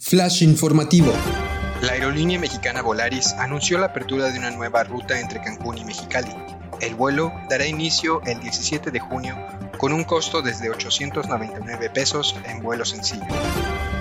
Flash 0.00 0.42
informativo. 0.42 1.12
La 1.82 1.92
aerolínea 1.92 2.38
mexicana 2.38 2.82
Volaris 2.82 3.32
anunció 3.32 3.78
la 3.78 3.86
apertura 3.86 4.30
de 4.30 4.38
una 4.38 4.50
nueva 4.52 4.84
ruta 4.84 5.18
entre 5.18 5.40
Cancún 5.40 5.76
y 5.76 5.84
Mexicali. 5.84 6.32
El 6.80 6.94
vuelo 6.94 7.32
dará 7.50 7.66
inicio 7.66 8.22
el 8.24 8.38
17 8.40 8.92
de 8.92 9.00
junio 9.00 9.36
con 9.76 9.92
un 9.92 10.04
costo 10.04 10.40
desde 10.40 10.70
899 10.70 11.90
pesos 11.90 12.36
en 12.46 12.62
vuelo 12.62 12.84
sencillo. 12.84 13.26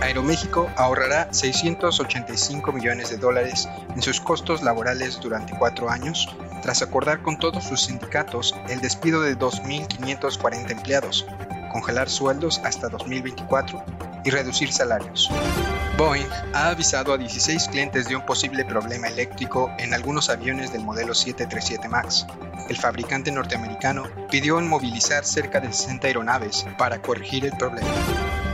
Aeroméxico 0.02 0.70
ahorrará 0.76 1.34
685 1.34 2.72
millones 2.72 3.10
de 3.10 3.18
dólares 3.18 3.68
en 3.96 4.02
sus 4.02 4.22
costos 4.22 4.62
laborales 4.62 5.20
durante 5.20 5.58
cuatro 5.58 5.90
años, 5.90 6.30
tras 6.62 6.84
acordar 6.84 7.24
con 7.24 7.40
todos 7.40 7.64
sus 7.64 7.82
sindicatos 7.82 8.56
el 8.70 8.82
despido 8.82 9.22
de 9.22 9.38
2.540 9.38 10.72
empleados, 10.72 11.26
congelar 11.72 12.08
sueldos 12.08 12.62
hasta 12.64 12.88
2024 12.88 13.84
y 14.24 14.30
reducir 14.30 14.72
salarios. 14.72 15.32
Boeing 15.98 16.30
ha 16.54 16.70
avisado 16.70 17.12
a 17.12 17.18
16 17.18 17.70
clientes 17.70 18.08
de 18.08 18.16
un 18.16 18.24
posible 18.24 18.64
problema 18.64 19.08
eléctrico 19.08 19.72
en 19.80 19.96
algunos 19.96 20.30
aviones 20.30 20.72
del 20.72 20.84
modelo 20.84 21.16
737 21.16 21.88
MAX. 21.88 22.28
El 22.70 22.78
fabricante 22.78 23.32
norteamericano 23.32 24.04
pidió 24.30 24.62
movilizar 24.62 25.26
cerca 25.26 25.60
de 25.60 25.74
60 25.74 26.06
aeronaves 26.06 26.68
para 26.78 27.02
corregir 27.02 27.46
el 27.46 27.58
problema. 27.58 27.90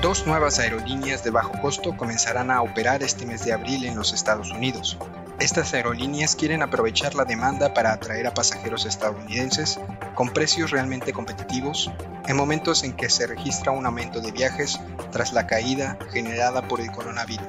Dos 0.02 0.26
nuevas 0.26 0.60
aerolíneas 0.60 1.26
de 1.26 1.32
bajo 1.32 1.60
costo 1.60 1.98
comenzarán 1.98 2.50
a 2.50 2.62
operar 2.62 3.04
este 3.04 3.26
mes 3.26 3.44
de 3.44 3.52
abril 3.52 3.84
en 3.84 3.98
los 3.98 4.14
Estados 4.14 4.50
Unidos. 4.52 4.98
Estas 5.44 5.74
aerolíneas 5.74 6.38
quieren 6.38 6.62
aprovechar 6.62 7.16
la 7.16 7.26
demanda 7.26 7.74
para 7.74 7.92
atraer 7.92 8.28
a 8.28 8.34
pasajeros 8.34 8.86
estadounidenses 8.86 9.78
con 10.16 10.30
precios 10.30 10.72
realmente 10.72 11.12
competitivos 11.12 11.92
en 12.30 12.38
momentos 12.38 12.86
en 12.86 12.94
que 12.94 13.10
se 13.10 13.28
registra 13.28 13.74
un 13.74 13.86
aumento 13.86 14.22
de 14.22 14.32
viajes 14.32 14.80
tras 15.12 15.34
la 15.34 15.46
caída 15.46 15.98
generada 16.14 16.66
por 16.66 16.80
el 16.80 16.90
coronavirus. 16.92 17.46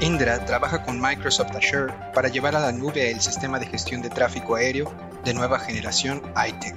Indra 0.00 0.44
trabaja 0.44 0.82
con 0.82 1.00
Microsoft 1.00 1.54
Azure 1.54 1.94
para 2.12 2.28
llevar 2.28 2.56
a 2.56 2.60
la 2.60 2.72
nube 2.72 3.08
el 3.12 3.20
sistema 3.20 3.60
de 3.60 3.66
gestión 3.66 4.02
de 4.02 4.10
tráfico 4.10 4.56
aéreo 4.56 4.92
de 5.24 5.32
nueva 5.32 5.60
generación 5.60 6.20
iTech, 6.44 6.74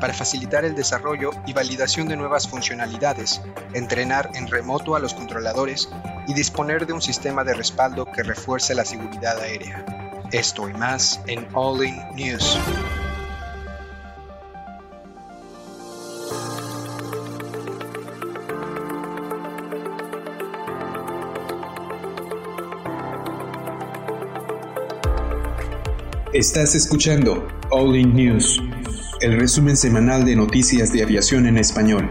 para 0.00 0.14
facilitar 0.14 0.64
el 0.64 0.74
desarrollo 0.74 1.30
y 1.46 1.52
validación 1.52 2.08
de 2.08 2.16
nuevas 2.16 2.48
funcionalidades, 2.48 3.40
entrenar 3.74 4.30
en 4.34 4.48
remoto 4.48 4.94
a 4.94 5.00
los 5.00 5.14
controladores 5.14 5.88
y 6.26 6.34
disponer 6.34 6.86
de 6.86 6.92
un 6.92 7.02
sistema 7.02 7.44
de 7.44 7.54
respaldo 7.54 8.06
que 8.06 8.22
refuerce 8.22 8.74
la 8.74 8.84
seguridad 8.84 9.38
aérea. 9.38 9.84
Esto 10.32 10.68
y 10.68 10.74
más 10.74 11.20
en 11.26 11.46
All 11.54 11.84
In 11.84 11.96
News. 12.14 12.58
Estás 26.36 26.74
escuchando 26.74 27.48
All 27.70 27.96
In 27.96 28.14
News, 28.14 28.60
el 29.20 29.40
resumen 29.40 29.76
semanal 29.76 30.26
de 30.26 30.36
noticias 30.36 30.92
de 30.92 31.02
aviación 31.02 31.46
en 31.46 31.56
español. 31.56 32.10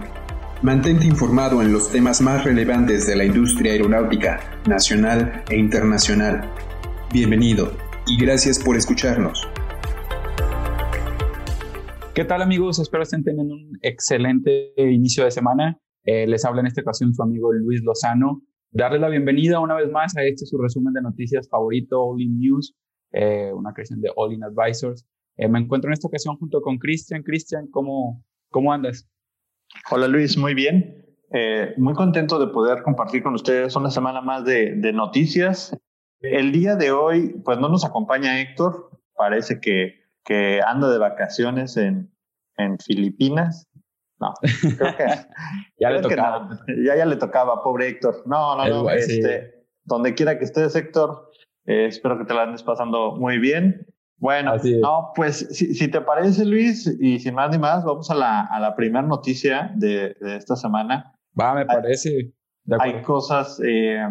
Mantente 0.64 1.06
informado 1.06 1.62
en 1.62 1.72
los 1.72 1.92
temas 1.92 2.20
más 2.20 2.44
relevantes 2.44 3.06
de 3.06 3.16
la 3.16 3.26
industria 3.26 3.74
aeronáutica, 3.74 4.40
nacional 4.68 5.44
e 5.50 5.58
internacional. 5.58 6.50
Bienvenido 7.14 7.72
y 8.08 8.18
gracias 8.18 8.58
por 8.58 8.76
escucharnos. 8.76 9.48
¿Qué 12.16 12.26
tal 12.26 12.42
amigos? 12.42 12.80
Espero 12.80 13.04
estén 13.04 13.24
teniendo 13.24 13.54
un 13.54 13.78
excelente 13.82 14.74
inicio 14.78 15.26
de 15.26 15.32
semana. 15.32 15.80
Eh, 16.06 16.26
les 16.26 16.44
habla 16.44 16.62
en 16.62 16.68
esta 16.68 16.82
ocasión 16.82 17.14
su 17.14 17.22
amigo 17.22 17.54
Luis 17.54 17.84
Lozano. 17.84 18.42
Darles 18.72 19.02
la 19.02 19.10
bienvenida 19.10 19.60
una 19.60 19.76
vez 19.76 19.92
más 19.92 20.18
a 20.18 20.24
este 20.24 20.48
su 20.48 20.58
resumen 20.58 20.94
de 20.94 21.02
noticias 21.02 21.48
favorito, 21.50 22.02
All 22.02 22.22
In 22.22 22.40
News, 22.40 22.74
eh, 23.12 23.52
una 23.54 23.74
creación 23.74 24.02
de 24.02 24.10
All 24.16 24.34
In 24.34 24.44
Advisors. 24.44 25.06
Eh, 25.38 25.48
me 25.50 25.60
encuentro 25.60 25.90
en 25.90 25.94
esta 25.94 26.08
ocasión 26.08 26.38
junto 26.38 26.62
con 26.62 26.78
Cristian. 26.78 27.24
Cristian, 27.24 27.68
¿cómo, 27.68 28.24
¿cómo 28.50 28.72
andas? 28.72 29.08
Hola 29.92 30.08
Luis, 30.08 30.38
muy 30.38 30.54
bien. 30.54 31.06
Eh, 31.32 31.74
muy 31.78 31.94
contento 31.94 32.40
de 32.40 32.48
poder 32.48 32.84
compartir 32.84 33.24
con 33.24 33.34
ustedes 33.34 33.76
una 33.76 33.92
semana 33.92 34.22
más 34.22 34.46
de, 34.46 34.76
de, 34.76 34.94
noticias. 34.94 35.78
El 36.22 36.52
día 36.52 36.76
de 36.76 36.92
hoy, 36.92 37.42
pues 37.44 37.60
no 37.60 37.68
nos 37.68 37.84
acompaña 37.84 38.40
Héctor, 38.40 38.92
parece 39.16 39.60
que, 39.60 40.06
que 40.24 40.62
anda 40.66 40.90
de 40.90 40.98
vacaciones 40.98 41.76
en, 41.76 42.12
en 42.58 42.80
Filipinas. 42.80 43.68
No, 44.20 44.34
creo 44.78 44.96
que 44.96 45.06
ya 45.80 45.90
le 45.90 46.02
tocaba. 46.02 46.48
No. 46.48 46.60
Ya, 46.86 46.96
ya 46.96 47.06
le 47.06 47.18
tocaba, 47.18 47.62
pobre 47.62 47.90
Héctor. 47.90 48.24
No, 48.26 48.56
no, 48.56 48.68
no. 48.68 48.90
Este, 48.90 49.66
donde 49.84 50.14
quiera 50.14 50.38
que 50.38 50.46
estés, 50.46 50.76
Héctor, 50.76 51.32
eh, 51.66 51.88
espero 51.88 52.18
que 52.18 52.26
te 52.26 52.34
la 52.34 52.44
andes 52.44 52.64
pasando 52.64 53.16
muy 53.18 53.40
bien. 53.40 53.88
Bueno, 54.18 54.56
no, 54.82 55.12
pues 55.14 55.48
si, 55.52 55.74
si, 55.74 55.88
te 55.90 56.02
parece, 56.02 56.46
Luis, 56.46 56.88
y 57.00 57.20
sin 57.20 57.36
más 57.36 57.52
ni 57.52 57.58
más, 57.58 57.84
vamos 57.84 58.10
a 58.10 58.16
la, 58.16 58.42
a 58.42 58.60
la 58.60 58.76
primera 58.76 59.06
noticia 59.06 59.72
de, 59.76 60.16
de, 60.20 60.38
esta 60.38 60.56
semana. 60.56 61.14
Va, 61.40 61.54
me 61.54 61.66
parece. 61.66 62.34
Hay, 62.80 62.92
hay 62.94 63.02
cosas 63.02 63.62
eh, 63.64 64.02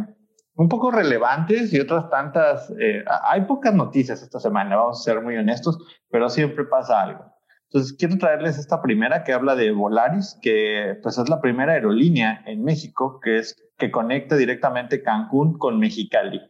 un 0.56 0.69
poco 0.69 0.91
relevantes 0.91 1.72
y 1.72 1.81
otras 1.81 2.10
tantas. 2.10 2.70
Eh, 2.78 3.04
hay 3.28 3.42
pocas 3.42 3.75
noticias 3.75 4.22
esta 4.22 4.41
semana, 4.41 4.76
vamos 4.76 5.00
a 5.00 5.10
ser 5.10 5.22
muy 5.22 5.37
honestos, 5.37 5.78
pero 6.10 6.28
siempre 6.28 6.65
pasa 6.65 7.03
algo. 7.03 7.34
Entonces, 7.71 7.97
quiero 7.98 8.19
traerles 8.19 8.59
esta 8.59 8.81
primera 8.81 9.25
que 9.25 9.32
habla 9.32 9.56
de 9.56 9.72
Volaris, 9.72 10.38
que 10.41 10.97
pues 11.03 11.19
es 11.19 11.28
la 11.28 11.41
primera 11.41 11.72
aerolínea 11.72 12.42
en 12.47 12.62
México 12.62 13.19
que, 13.21 13.38
es, 13.38 13.56
que 13.78 13.91
conecta 13.91 14.36
directamente 14.36 15.03
Cancún 15.03 15.59
con 15.59 15.81
Mexicali. 15.81 16.41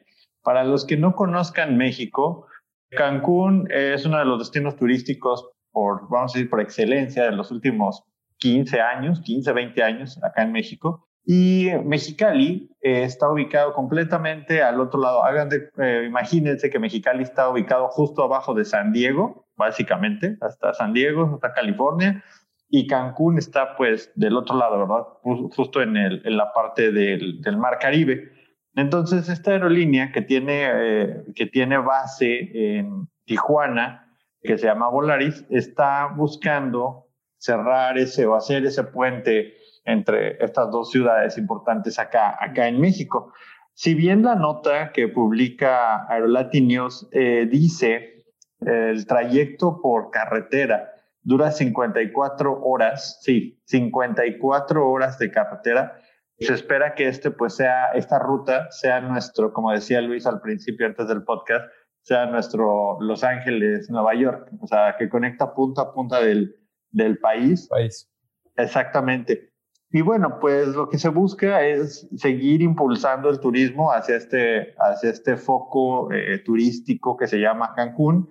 Para 0.42 0.64
los 0.64 0.84
que 0.84 0.98
no 0.98 1.14
conozcan 1.14 1.78
México, 1.78 2.46
Cancún 2.94 3.68
es 3.70 4.04
uno 4.06 4.18
de 4.18 4.24
los 4.24 4.38
destinos 4.38 4.76
turísticos 4.76 5.48
por, 5.70 6.08
vamos 6.08 6.34
a 6.34 6.38
decir, 6.38 6.50
por 6.50 6.60
excelencia 6.60 7.24
de 7.24 7.32
los 7.32 7.50
últimos 7.50 8.04
15 8.38 8.80
años, 8.80 9.20
15, 9.20 9.52
20 9.52 9.82
años 9.82 10.22
acá 10.22 10.42
en 10.42 10.52
México. 10.52 11.08
Y 11.26 11.70
Mexicali 11.84 12.70
eh, 12.82 13.04
está 13.04 13.30
ubicado 13.30 13.72
completamente 13.72 14.62
al 14.62 14.80
otro 14.80 15.00
lado. 15.00 15.24
Hagan 15.24 15.48
de, 15.48 15.70
eh, 15.78 16.04
imagínense 16.06 16.68
que 16.68 16.78
Mexicali 16.78 17.22
está 17.22 17.48
ubicado 17.48 17.88
justo 17.88 18.22
abajo 18.22 18.52
de 18.52 18.64
San 18.64 18.92
Diego, 18.92 19.46
básicamente, 19.56 20.36
hasta 20.42 20.74
San 20.74 20.92
Diego, 20.92 21.32
hasta 21.34 21.54
California. 21.54 22.22
Y 22.68 22.86
Cancún 22.86 23.38
está 23.38 23.76
pues 23.76 24.12
del 24.14 24.36
otro 24.36 24.56
lado, 24.58 24.78
¿verdad? 24.78 25.04
Justo 25.22 25.80
en, 25.80 25.96
el, 25.96 26.22
en 26.26 26.36
la 26.36 26.52
parte 26.52 26.92
del, 26.92 27.40
del 27.40 27.56
Mar 27.56 27.78
Caribe. 27.80 28.32
Entonces, 28.76 29.28
esta 29.28 29.52
aerolínea 29.52 30.10
que 30.12 30.22
tiene, 30.22 30.64
eh, 30.66 31.24
que 31.34 31.46
tiene 31.46 31.78
base 31.78 32.78
en 32.78 33.08
Tijuana, 33.24 34.16
que 34.42 34.58
se 34.58 34.66
llama 34.66 34.88
Volaris, 34.88 35.44
está 35.48 36.06
buscando 36.06 37.06
cerrar 37.38 37.98
ese 37.98 38.26
o 38.26 38.34
hacer 38.34 38.64
ese 38.66 38.84
puente 38.84 39.54
entre 39.84 40.42
estas 40.44 40.70
dos 40.70 40.90
ciudades 40.90 41.38
importantes 41.38 41.98
acá, 41.98 42.36
acá 42.40 42.68
en 42.68 42.80
México. 42.80 43.32
Si 43.74 43.94
bien 43.94 44.22
la 44.22 44.34
nota 44.34 44.92
que 44.92 45.08
publica 45.08 46.06
Aerolatin 46.08 46.68
News 46.68 47.08
eh, 47.12 47.46
dice 47.50 48.24
el 48.60 49.06
trayecto 49.06 49.80
por 49.82 50.10
carretera 50.10 50.94
dura 51.24 51.50
54 51.50 52.60
horas, 52.62 53.18
sí, 53.22 53.60
54 53.64 54.88
horas 54.88 55.18
de 55.18 55.30
carretera, 55.30 55.98
se 56.38 56.54
espera 56.54 56.94
que 56.94 57.08
este, 57.08 57.30
pues, 57.30 57.54
sea, 57.54 57.92
esta 57.92 58.18
ruta 58.18 58.70
sea 58.70 59.00
nuestro, 59.00 59.52
como 59.52 59.72
decía 59.72 60.00
Luis 60.00 60.26
al 60.26 60.40
principio, 60.40 60.86
antes 60.86 61.08
del 61.08 61.22
podcast, 61.22 61.64
sea 62.02 62.26
nuestro 62.26 63.00
Los 63.00 63.24
Ángeles, 63.24 63.88
Nueva 63.88 64.14
York, 64.14 64.50
o 64.60 64.66
sea, 64.66 64.96
que 64.98 65.08
conecta 65.08 65.54
punta 65.54 65.82
a 65.82 65.92
punta 65.92 66.20
del, 66.20 66.54
del 66.90 67.18
país. 67.18 67.68
País. 67.68 68.10
Exactamente. 68.56 69.54
Y 69.90 70.02
bueno, 70.02 70.38
pues 70.40 70.68
lo 70.68 70.88
que 70.88 70.98
se 70.98 71.08
busca 71.08 71.64
es 71.64 72.08
seguir 72.16 72.62
impulsando 72.62 73.30
el 73.30 73.38
turismo 73.38 73.92
hacia 73.92 74.16
este, 74.16 74.74
hacia 74.78 75.10
este 75.10 75.36
foco 75.36 76.12
eh, 76.12 76.40
turístico 76.44 77.16
que 77.16 77.28
se 77.28 77.38
llama 77.38 77.74
Cancún, 77.76 78.28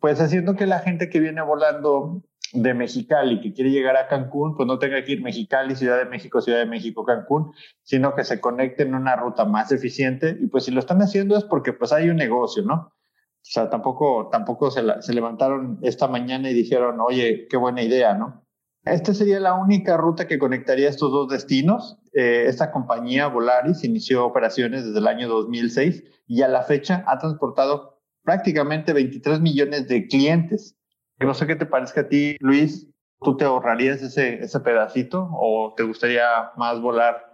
pues 0.00 0.20
haciendo 0.20 0.56
que 0.56 0.66
la 0.66 0.80
gente 0.80 1.08
que 1.08 1.20
viene 1.20 1.42
volando 1.42 2.24
de 2.62 2.74
Mexicali 2.74 3.40
que 3.40 3.52
quiere 3.52 3.70
llegar 3.70 3.96
a 3.96 4.08
Cancún, 4.08 4.56
pues 4.56 4.66
no 4.66 4.78
tenga 4.78 5.02
que 5.04 5.12
ir 5.12 5.22
Mexicali, 5.22 5.76
Ciudad 5.76 5.98
de 5.98 6.06
México, 6.06 6.40
Ciudad 6.40 6.58
de 6.58 6.66
México, 6.66 7.04
Cancún, 7.04 7.52
sino 7.82 8.14
que 8.14 8.24
se 8.24 8.40
conecte 8.40 8.82
en 8.82 8.94
una 8.94 9.16
ruta 9.16 9.44
más 9.44 9.72
eficiente. 9.72 10.36
Y 10.40 10.46
pues 10.46 10.64
si 10.64 10.70
lo 10.70 10.80
están 10.80 11.02
haciendo 11.02 11.36
es 11.36 11.44
porque 11.44 11.72
pues 11.72 11.92
hay 11.92 12.08
un 12.08 12.16
negocio, 12.16 12.62
¿no? 12.62 12.74
O 12.74 13.48
sea, 13.48 13.70
tampoco, 13.70 14.28
tampoco 14.30 14.70
se, 14.70 14.82
levantaron 15.12 15.78
esta 15.82 16.08
mañana 16.08 16.50
y 16.50 16.54
dijeron, 16.54 17.00
oye, 17.00 17.46
qué 17.48 17.56
buena 17.56 17.82
idea, 17.82 18.14
¿no? 18.14 18.44
Esta 18.84 19.14
sería 19.14 19.40
la 19.40 19.54
única 19.54 19.96
ruta 19.96 20.26
que 20.26 20.38
conectaría 20.38 20.88
estos 20.88 21.10
dos 21.12 21.28
destinos. 21.28 21.98
Eh, 22.12 22.44
esta 22.46 22.72
compañía 22.72 23.26
Volaris 23.28 23.84
inició 23.84 24.24
operaciones 24.24 24.84
desde 24.84 24.98
el 24.98 25.06
año 25.06 25.28
2006 25.28 26.04
y 26.26 26.42
a 26.42 26.48
la 26.48 26.62
fecha 26.62 27.04
ha 27.06 27.18
transportado 27.18 28.00
prácticamente 28.22 28.92
23 28.92 29.40
millones 29.40 29.88
de 29.88 30.06
clientes 30.08 30.76
no 31.18 31.34
sé 31.34 31.46
qué 31.46 31.56
te 31.56 31.66
parezca 31.66 32.02
a 32.02 32.08
ti, 32.08 32.36
Luis. 32.40 32.88
¿Tú 33.20 33.36
te 33.36 33.44
ahorrarías 33.44 34.02
ese, 34.02 34.42
ese 34.42 34.60
pedacito 34.60 35.28
o 35.32 35.72
te 35.74 35.82
gustaría 35.82 36.52
más 36.56 36.80
volar 36.80 37.26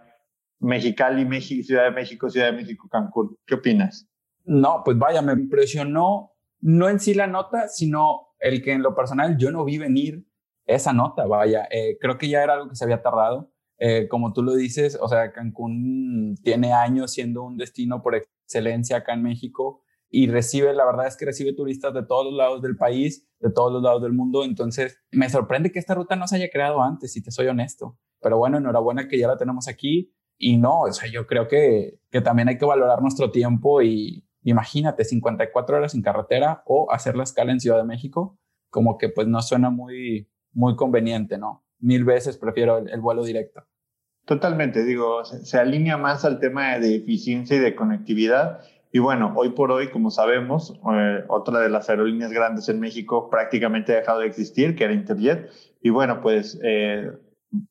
Mexicali, 0.63 1.25
México, 1.25 1.63
Ciudad 1.63 1.83
de 1.83 1.91
México, 1.91 2.29
Ciudad 2.29 2.47
de 2.47 2.57
México, 2.57 2.87
Cancún. 2.89 3.37
¿Qué 3.45 3.55
opinas? 3.55 4.07
No, 4.45 4.81
pues 4.83 4.97
vaya, 4.97 5.21
me 5.21 5.33
impresionó 5.33 6.31
no 6.61 6.87
en 6.87 6.99
sí 6.99 7.13
la 7.13 7.27
nota, 7.27 7.67
sino 7.67 8.33
el 8.39 8.61
que 8.61 8.71
en 8.71 8.81
lo 8.81 8.95
personal 8.95 9.37
yo 9.37 9.51
no 9.51 9.65
vi 9.65 9.77
venir 9.77 10.25
esa 10.65 10.93
nota, 10.93 11.25
vaya, 11.25 11.67
eh, 11.69 11.97
creo 11.99 12.17
que 12.17 12.29
ya 12.29 12.41
era 12.41 12.53
algo 12.53 12.69
que 12.69 12.75
se 12.75 12.85
había 12.85 13.01
tardado. 13.01 13.51
Eh, 13.79 14.07
como 14.07 14.31
tú 14.31 14.43
lo 14.43 14.55
dices, 14.55 14.97
o 15.01 15.09
sea, 15.09 15.33
Cancún 15.33 16.37
tiene 16.41 16.71
años 16.71 17.11
siendo 17.11 17.43
un 17.43 17.57
destino 17.57 18.01
por 18.01 18.15
excelencia 18.15 18.97
acá 18.97 19.13
en 19.13 19.23
México 19.23 19.83
y 20.15 20.27
recibe, 20.27 20.71
la 20.75 20.85
verdad 20.85 21.07
es 21.07 21.17
que 21.17 21.25
recibe 21.25 21.53
turistas 21.53 21.91
de 21.91 22.03
todos 22.03 22.25
los 22.25 22.35
lados 22.35 22.61
del 22.61 22.77
país, 22.77 23.27
de 23.39 23.49
todos 23.51 23.73
los 23.73 23.81
lados 23.81 24.03
del 24.03 24.13
mundo, 24.13 24.43
entonces 24.43 25.01
me 25.11 25.27
sorprende 25.27 25.71
que 25.71 25.79
esta 25.79 25.95
ruta 25.95 26.15
no 26.15 26.27
se 26.27 26.35
haya 26.35 26.51
creado 26.51 26.83
antes, 26.83 27.13
si 27.13 27.23
te 27.23 27.31
soy 27.31 27.47
honesto. 27.47 27.97
Pero 28.21 28.37
bueno, 28.37 28.59
enhorabuena 28.59 29.07
que 29.07 29.17
ya 29.17 29.27
la 29.27 29.37
tenemos 29.37 29.67
aquí 29.67 30.13
y 30.37 30.57
no, 30.57 30.81
o 30.81 30.93
sea, 30.93 31.09
yo 31.09 31.25
creo 31.25 31.47
que, 31.47 31.99
que 32.11 32.21
también 32.21 32.47
hay 32.47 32.59
que 32.59 32.65
valorar 32.65 33.01
nuestro 33.01 33.31
tiempo 33.31 33.81
y 33.81 34.23
imagínate 34.43 35.03
54 35.03 35.77
horas 35.77 35.95
en 35.95 36.03
carretera 36.03 36.61
o 36.67 36.91
hacer 36.91 37.15
la 37.15 37.23
escala 37.23 37.51
en 37.51 37.59
Ciudad 37.59 37.77
de 37.77 37.85
México, 37.85 38.37
como 38.69 38.99
que 38.99 39.09
pues 39.09 39.27
no 39.27 39.41
suena 39.41 39.71
muy, 39.71 40.29
muy 40.51 40.75
conveniente, 40.75 41.39
¿no? 41.39 41.65
Mil 41.79 42.05
veces 42.05 42.37
prefiero 42.37 42.77
el, 42.77 43.01
vuelo 43.01 43.23
directo. 43.23 43.63
Totalmente, 44.25 44.83
digo, 44.83 45.25
se, 45.25 45.57
alinea 45.57 45.97
más 45.97 46.23
al 46.23 46.39
tema 46.39 46.77
de 46.77 46.97
eficiencia 46.97 47.57
y 47.57 47.59
de 47.59 47.73
conectividad. 47.73 48.59
Y 48.95 48.99
bueno, 48.99 49.33
hoy 49.35 49.49
por 49.49 49.71
hoy, 49.71 49.89
como 49.89 50.11
sabemos, 50.11 50.79
eh, 50.93 51.23
otra 51.27 51.61
de 51.61 51.69
las 51.69 51.89
aerolíneas 51.89 52.31
grandes 52.31 52.69
en 52.69 52.79
México 52.79 53.27
prácticamente 53.27 53.91
ha 53.91 53.95
dejado 54.01 54.19
de 54.19 54.27
existir, 54.27 54.75
que 54.75 54.83
era 54.83 54.93
Interjet. 54.93 55.49
Y 55.81 55.89
bueno, 55.89 56.21
pues 56.21 56.59
eh, 56.63 57.11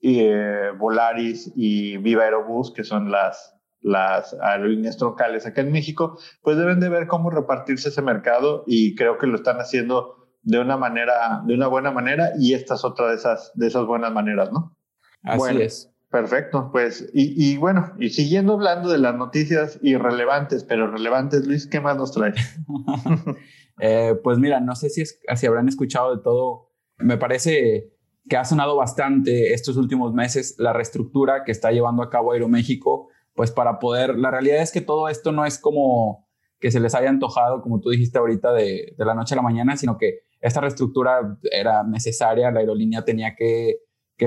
eh, 0.01 0.73
Volaris 0.77 1.53
y 1.55 1.97
Viva 1.99 2.25
Aerobús, 2.25 2.73
que 2.73 2.83
son 2.83 3.13
las, 3.13 3.55
las 3.83 4.35
aerolíneas 4.43 4.97
troncales 4.97 5.47
acá 5.47 5.61
en 5.61 5.71
México, 5.71 6.19
pues 6.43 6.57
deben 6.57 6.81
de 6.81 6.89
ver 6.89 7.07
cómo 7.07 7.31
repartirse 7.31 7.91
ese 7.91 8.03
mercado 8.03 8.65
y 8.67 8.97
creo 8.97 9.17
que 9.17 9.29
lo 9.29 9.37
están 9.37 9.59
haciendo 9.59 10.29
de 10.43 10.59
una 10.59 10.77
manera, 10.77 11.41
de 11.47 11.55
una 11.55 11.69
buena 11.69 11.93
manera 11.93 12.31
y 12.37 12.55
esta 12.55 12.75
es 12.75 12.85
otra 12.85 13.11
de 13.11 13.15
esas, 13.15 13.53
de 13.55 13.69
esas 13.69 13.87
buenas 13.87 14.13
maneras, 14.13 14.51
¿no? 14.51 14.77
Así 15.23 15.63
es. 15.63 15.92
Perfecto, 16.13 16.69
pues, 16.71 17.11
y, 17.15 17.33
y, 17.43 17.57
bueno, 17.57 17.95
y 17.99 18.11
siguiendo 18.11 18.53
hablando 18.53 18.91
de 18.91 18.99
las 18.99 19.15
noticias 19.15 19.79
irrelevantes, 19.81 20.63
pero 20.63 20.91
relevantes, 20.91 21.47
Luis, 21.47 21.67
¿qué 21.67 21.81
más 21.81 21.97
nos 21.97 22.13
trae? 22.13 22.35
Eh, 23.81 24.15
pues 24.23 24.39
mira, 24.39 24.61
no 24.61 24.77
sé 24.77 24.91
si, 24.91 25.01
es, 25.01 25.19
si 25.35 25.47
habrán 25.47 25.67
escuchado 25.67 26.15
de 26.15 26.23
todo, 26.23 26.71
me 26.99 27.17
parece 27.17 27.91
que 28.29 28.37
ha 28.37 28.45
sonado 28.45 28.77
bastante 28.77 29.55
estos 29.55 29.79
últimos 29.79 30.13
meses 30.13 30.57
la 30.59 30.75
reestructura 30.75 31.43
que 31.43 31.51
está 31.51 31.73
llevando 31.73 32.03
a 32.03 32.11
cabo 32.11 32.33
Aeroméxico, 32.33 33.09
pues 33.35 33.51
para 33.51 33.79
poder, 33.79 34.19
la 34.19 34.31
realidad 34.31 34.61
es 34.61 34.73
que 34.73 34.83
todo 34.83 35.09
esto 35.09 35.33
no 35.33 35.47
es 35.47 35.59
como 35.59 36.29
que 36.61 36.71
se 36.71 36.81
les 36.81 36.95
haya 36.95 37.09
antojado, 37.09 37.63
como 37.63 37.81
tú 37.81 37.89
dijiste 37.89 38.19
ahorita, 38.19 38.53
de, 38.53 38.95
de 38.97 39.05
la 39.05 39.15
noche 39.15 39.35
a 39.35 39.37
la 39.37 39.43
mañana, 39.43 39.77
sino 39.77 39.97
que 39.97 40.21
esta 40.41 40.61
reestructura 40.61 41.39
era 41.51 41.83
necesaria, 41.83 42.51
la 42.51 42.61
aerolínea 42.61 43.05
tenía 43.05 43.35
que, 43.35 43.79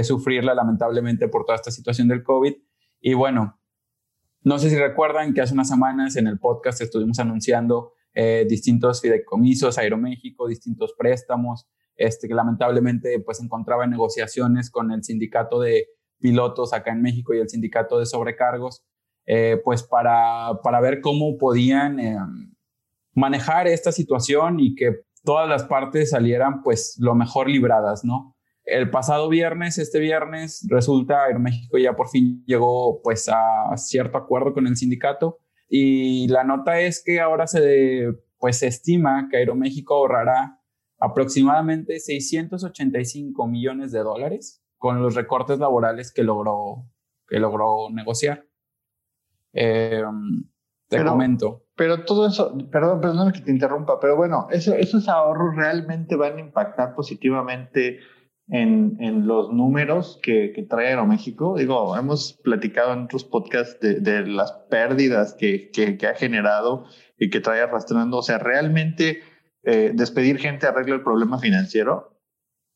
sufrirla 0.03 0.53
lamentablemente 0.53 1.27
por 1.27 1.45
toda 1.45 1.55
esta 1.55 1.71
situación 1.71 2.07
del 2.07 2.23
COVID. 2.23 2.53
Y 3.01 3.13
bueno, 3.13 3.59
no 4.41 4.59
sé 4.59 4.69
si 4.69 4.77
recuerdan 4.77 5.33
que 5.33 5.41
hace 5.41 5.53
unas 5.53 5.69
semanas 5.69 6.15
en 6.15 6.27
el 6.27 6.39
podcast 6.39 6.81
estuvimos 6.81 7.19
anunciando 7.19 7.93
eh, 8.13 8.45
distintos 8.47 9.01
fideicomisos, 9.01 9.77
Aeroméxico, 9.77 10.47
distintos 10.47 10.93
préstamos, 10.97 11.67
este, 11.95 12.27
que 12.27 12.33
lamentablemente 12.33 13.19
pues 13.19 13.41
encontraba 13.41 13.85
en 13.85 13.91
negociaciones 13.91 14.69
con 14.69 14.91
el 14.91 15.03
sindicato 15.03 15.59
de 15.59 15.87
pilotos 16.19 16.73
acá 16.73 16.91
en 16.91 17.01
México 17.01 17.33
y 17.33 17.39
el 17.39 17.49
sindicato 17.49 17.99
de 17.99 18.05
sobrecargos, 18.05 18.85
eh, 19.25 19.59
pues 19.63 19.83
para, 19.83 20.59
para 20.63 20.79
ver 20.79 21.01
cómo 21.01 21.37
podían 21.37 21.99
eh, 21.99 22.17
manejar 23.13 23.67
esta 23.67 23.91
situación 23.91 24.59
y 24.59 24.75
que 24.75 25.05
todas 25.23 25.49
las 25.49 25.63
partes 25.63 26.11
salieran 26.11 26.61
pues 26.61 26.97
lo 26.99 27.15
mejor 27.15 27.49
libradas, 27.49 28.05
¿no? 28.05 28.34
El 28.65 28.89
pasado 28.89 29.29
viernes, 29.29 29.77
este 29.77 29.99
viernes, 29.99 30.65
resulta 30.69 31.23
Aeroméxico 31.23 31.77
ya 31.77 31.95
por 31.95 32.09
fin 32.09 32.43
llegó 32.45 33.01
pues 33.03 33.29
a 33.29 33.77
cierto 33.77 34.17
acuerdo 34.17 34.53
con 34.53 34.65
el 34.65 34.75
sindicato 34.75 35.39
y 35.69 36.27
la 36.27 36.43
nota 36.43 36.79
es 36.79 37.03
que 37.03 37.19
ahora 37.19 37.47
se 37.47 38.13
pues 38.37 38.59
se 38.59 38.67
estima 38.67 39.27
que 39.29 39.37
Aeroméxico 39.37 39.95
ahorrará 39.95 40.59
aproximadamente 40.99 41.99
685 41.99 43.47
millones 43.47 43.91
de 43.91 43.99
dólares 43.99 44.63
con 44.77 45.01
los 45.01 45.15
recortes 45.15 45.59
laborales 45.59 46.11
que 46.13 46.23
logró, 46.23 46.87
que 47.27 47.39
logró 47.39 47.89
negociar. 47.91 48.45
Eh, 49.53 50.03
te 50.87 51.03
comento. 51.03 51.63
Pero 51.75 52.05
todo 52.05 52.27
eso, 52.27 52.55
perdón, 52.71 53.01
perdón 53.01 53.31
que 53.31 53.41
te 53.41 53.51
interrumpa, 53.51 53.99
pero 53.99 54.15
bueno, 54.15 54.47
esos 54.51 55.09
ahorros 55.09 55.55
realmente 55.55 56.15
van 56.15 56.37
a 56.37 56.41
impactar 56.41 56.93
positivamente 56.93 57.99
en, 58.47 58.97
en 58.99 59.27
los 59.27 59.51
números 59.51 60.19
que, 60.21 60.51
que 60.53 60.63
trae 60.63 60.87
Aeroméxico. 60.87 61.57
Digo, 61.57 61.97
hemos 61.97 62.33
platicado 62.33 62.93
en 62.93 63.03
otros 63.05 63.23
podcasts 63.23 63.79
de, 63.79 63.99
de 63.99 64.27
las 64.27 64.51
pérdidas 64.69 65.33
que, 65.33 65.71
que, 65.71 65.97
que, 65.97 66.07
ha 66.07 66.15
generado 66.15 66.85
y 67.17 67.29
que 67.29 67.39
trae 67.39 67.61
arrastrando. 67.61 68.17
O 68.17 68.21
sea, 68.21 68.37
realmente 68.37 69.21
eh, 69.63 69.91
despedir 69.93 70.37
gente 70.37 70.67
arregla 70.67 70.95
el 70.95 71.03
problema 71.03 71.39
financiero. 71.39 72.19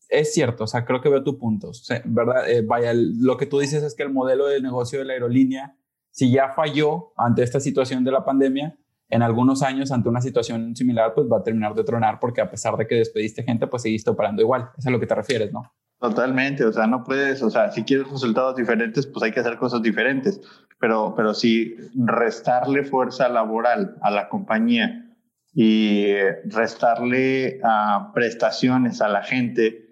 Es 0.09 0.33
cierto, 0.33 0.63
o 0.63 0.67
sea, 0.67 0.85
creo 0.85 1.01
que 1.01 1.09
veo 1.09 1.23
tu 1.23 1.37
punto, 1.37 1.71
¿verdad? 2.05 2.49
Eh, 2.49 2.63
vaya, 2.65 2.93
lo 2.95 3.37
que 3.37 3.45
tú 3.45 3.59
dices 3.59 3.83
es 3.83 3.93
que 3.93 4.01
el 4.01 4.11
modelo 4.11 4.47
de 4.47 4.59
negocio 4.59 4.97
de 4.97 5.05
la 5.05 5.13
aerolínea, 5.13 5.77
si 6.09 6.31
ya 6.31 6.49
falló 6.49 7.13
ante 7.15 7.43
esta 7.43 7.59
situación 7.59 8.03
de 8.03 8.11
la 8.11 8.25
pandemia, 8.25 8.78
en 9.09 9.21
algunos 9.21 9.63
años 9.63 9.91
ante 9.91 10.09
una 10.09 10.21
situación 10.21 10.75
similar, 10.75 11.13
pues 11.13 11.27
va 11.31 11.37
a 11.37 11.43
terminar 11.43 11.73
de 11.73 11.83
tronar 11.83 12.19
porque 12.19 12.41
a 12.41 12.49
pesar 12.49 12.77
de 12.77 12.87
que 12.87 12.95
despediste 12.95 13.43
gente, 13.43 13.67
pues 13.67 13.81
seguiste 13.83 14.09
operando 14.09 14.41
igual. 14.41 14.69
Es 14.77 14.85
a 14.85 14.91
lo 14.91 14.99
que 14.99 15.07
te 15.07 15.15
refieres, 15.15 15.51
¿no? 15.51 15.73
Totalmente, 15.99 16.63
o 16.63 16.71
sea, 16.71 16.87
no 16.87 17.03
puedes, 17.03 17.43
o 17.43 17.49
sea, 17.49 17.71
si 17.71 17.83
quieres 17.83 18.09
resultados 18.09 18.55
diferentes, 18.55 19.05
pues 19.05 19.21
hay 19.21 19.31
que 19.31 19.41
hacer 19.41 19.57
cosas 19.57 19.81
diferentes, 19.81 20.39
pero, 20.79 21.13
pero 21.15 21.33
si 21.33 21.75
restarle 21.93 22.83
fuerza 22.83 23.27
laboral 23.27 23.97
a 24.01 24.09
la 24.09 24.29
compañía 24.29 25.13
y 25.53 26.13
restarle 26.45 27.59
a 27.65 28.11
prestaciones 28.13 29.01
a 29.01 29.09
la 29.09 29.23
gente, 29.23 29.88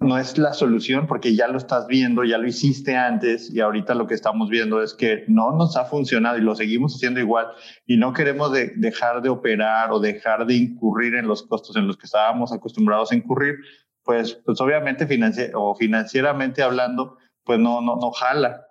no 0.00 0.16
es 0.16 0.38
la 0.38 0.52
solución 0.52 1.06
porque 1.06 1.34
ya 1.34 1.48
lo 1.48 1.58
estás 1.58 1.86
viendo, 1.88 2.22
ya 2.22 2.38
lo 2.38 2.46
hiciste 2.46 2.96
antes 2.96 3.52
y 3.52 3.60
ahorita 3.60 3.94
lo 3.94 4.06
que 4.06 4.14
estamos 4.14 4.48
viendo 4.48 4.82
es 4.82 4.94
que 4.94 5.24
no 5.26 5.50
nos 5.52 5.76
ha 5.76 5.86
funcionado 5.86 6.38
y 6.38 6.40
lo 6.40 6.54
seguimos 6.54 6.94
haciendo 6.94 7.18
igual 7.18 7.48
y 7.84 7.96
no 7.96 8.12
queremos 8.12 8.52
dejar 8.52 9.22
de 9.22 9.28
operar 9.28 9.90
o 9.90 9.98
dejar 9.98 10.46
de 10.46 10.54
incurrir 10.54 11.16
en 11.16 11.26
los 11.26 11.42
costos 11.42 11.76
en 11.76 11.88
los 11.88 11.96
que 11.96 12.06
estábamos 12.06 12.52
acostumbrados 12.52 13.10
a 13.10 13.16
incurrir, 13.16 13.56
pues, 14.04 14.34
pues 14.44 14.60
obviamente 14.60 15.06
o 15.54 15.74
financieramente 15.74 16.62
hablando, 16.62 17.18
pues 17.44 17.58
no, 17.58 17.80
no, 17.80 17.96
no 17.96 18.12
jala. 18.12 18.66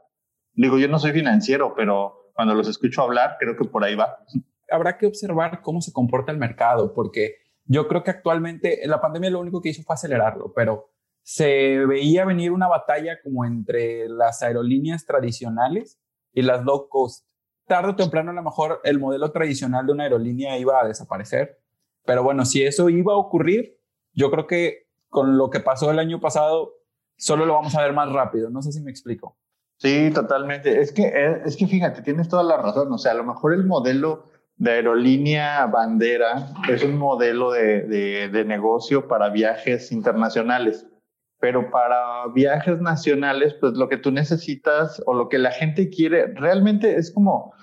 Digo, 0.53 0.79
yo 0.79 0.87
no 0.87 0.97
soy 0.97 1.11
financiero, 1.11 1.73
pero 1.75 2.31
cuando 2.33 2.55
los 2.55 2.69
escucho 2.69 3.01
hablar, 3.01 3.35
creo 3.37 3.57
que 3.57 3.65
por 3.65 3.83
ahí 3.83 3.95
va. 3.95 4.17
Habrá 4.71 4.97
que 4.97 5.05
observar 5.05 5.61
cómo 5.61 5.81
se 5.81 5.91
comporta 5.91 6.31
el 6.31 6.37
mercado, 6.37 6.93
porque 6.93 7.35
yo 7.65 7.87
creo 7.87 8.03
que 8.03 8.11
actualmente 8.11 8.79
la 8.85 9.01
pandemia 9.01 9.29
lo 9.29 9.41
único 9.41 9.61
que 9.61 9.69
hizo 9.69 9.83
fue 9.83 9.93
acelerarlo, 9.93 10.53
pero 10.55 10.96
se 11.27 11.85
veía 11.85 12.23
venir 12.23 12.53
una 12.53 12.69
batalla 12.69 13.19
como 13.21 13.43
entre 13.43 14.07
las 14.07 14.41
aerolíneas 14.43 15.05
tradicionales 15.05 15.99
y 16.31 16.41
las 16.41 16.63
low 16.63 16.87
cost. 16.87 17.25
Tarde 17.65 17.91
o 17.91 17.95
temprano 17.97 18.31
a 18.31 18.33
lo 18.33 18.43
mejor 18.43 18.79
el 18.85 18.97
modelo 18.97 19.29
tradicional 19.33 19.85
de 19.85 19.91
una 19.91 20.03
aerolínea 20.03 20.57
iba 20.57 20.79
a 20.79 20.87
desaparecer, 20.87 21.59
pero 22.05 22.23
bueno, 22.23 22.45
si 22.45 22.63
eso 22.63 22.87
iba 22.87 23.11
a 23.11 23.17
ocurrir, 23.17 23.77
yo 24.13 24.31
creo 24.31 24.47
que 24.47 24.87
con 25.09 25.37
lo 25.37 25.49
que 25.49 25.59
pasó 25.59 25.91
el 25.91 25.99
año 25.99 26.21
pasado, 26.21 26.75
solo 27.17 27.45
lo 27.45 27.55
vamos 27.55 27.75
a 27.75 27.81
ver 27.81 27.91
más 27.91 28.09
rápido. 28.09 28.49
No 28.49 28.61
sé 28.61 28.71
si 28.71 28.79
me 28.79 28.89
explico. 28.89 29.35
Sí, 29.79 30.09
totalmente. 30.13 30.79
Es 30.79 30.93
que, 30.93 31.07
eh, 31.07 31.41
es 31.43 31.57
que 31.57 31.67
fíjate, 31.67 32.03
tienes 32.03 32.29
toda 32.29 32.43
la 32.43 32.55
razón. 32.55 32.89
O 32.93 32.97
sea, 32.97 33.11
a 33.11 33.15
lo 33.15 33.25
mejor 33.25 33.53
el 33.53 33.65
modelo 33.65 34.29
de 34.55 34.71
aerolínea 34.71 35.65
bandera 35.65 36.53
es 36.69 36.85
un 36.85 36.97
modelo 36.97 37.51
de, 37.51 37.81
de, 37.81 38.29
de 38.29 38.45
negocio 38.45 39.09
para 39.09 39.27
viajes 39.27 39.91
internacionales 39.91 40.87
pero 41.39 41.69
para 41.69 42.27
viajes 42.33 42.79
nacionales, 42.81 43.55
pues 43.59 43.73
lo 43.73 43.89
que 43.89 43.97
tú 43.97 44.11
necesitas 44.11 45.01
o 45.05 45.13
lo 45.13 45.29
que 45.29 45.37
la 45.37 45.51
gente 45.51 45.89
quiere, 45.89 46.33
realmente 46.33 46.95
es 46.95 47.11
como 47.11 47.53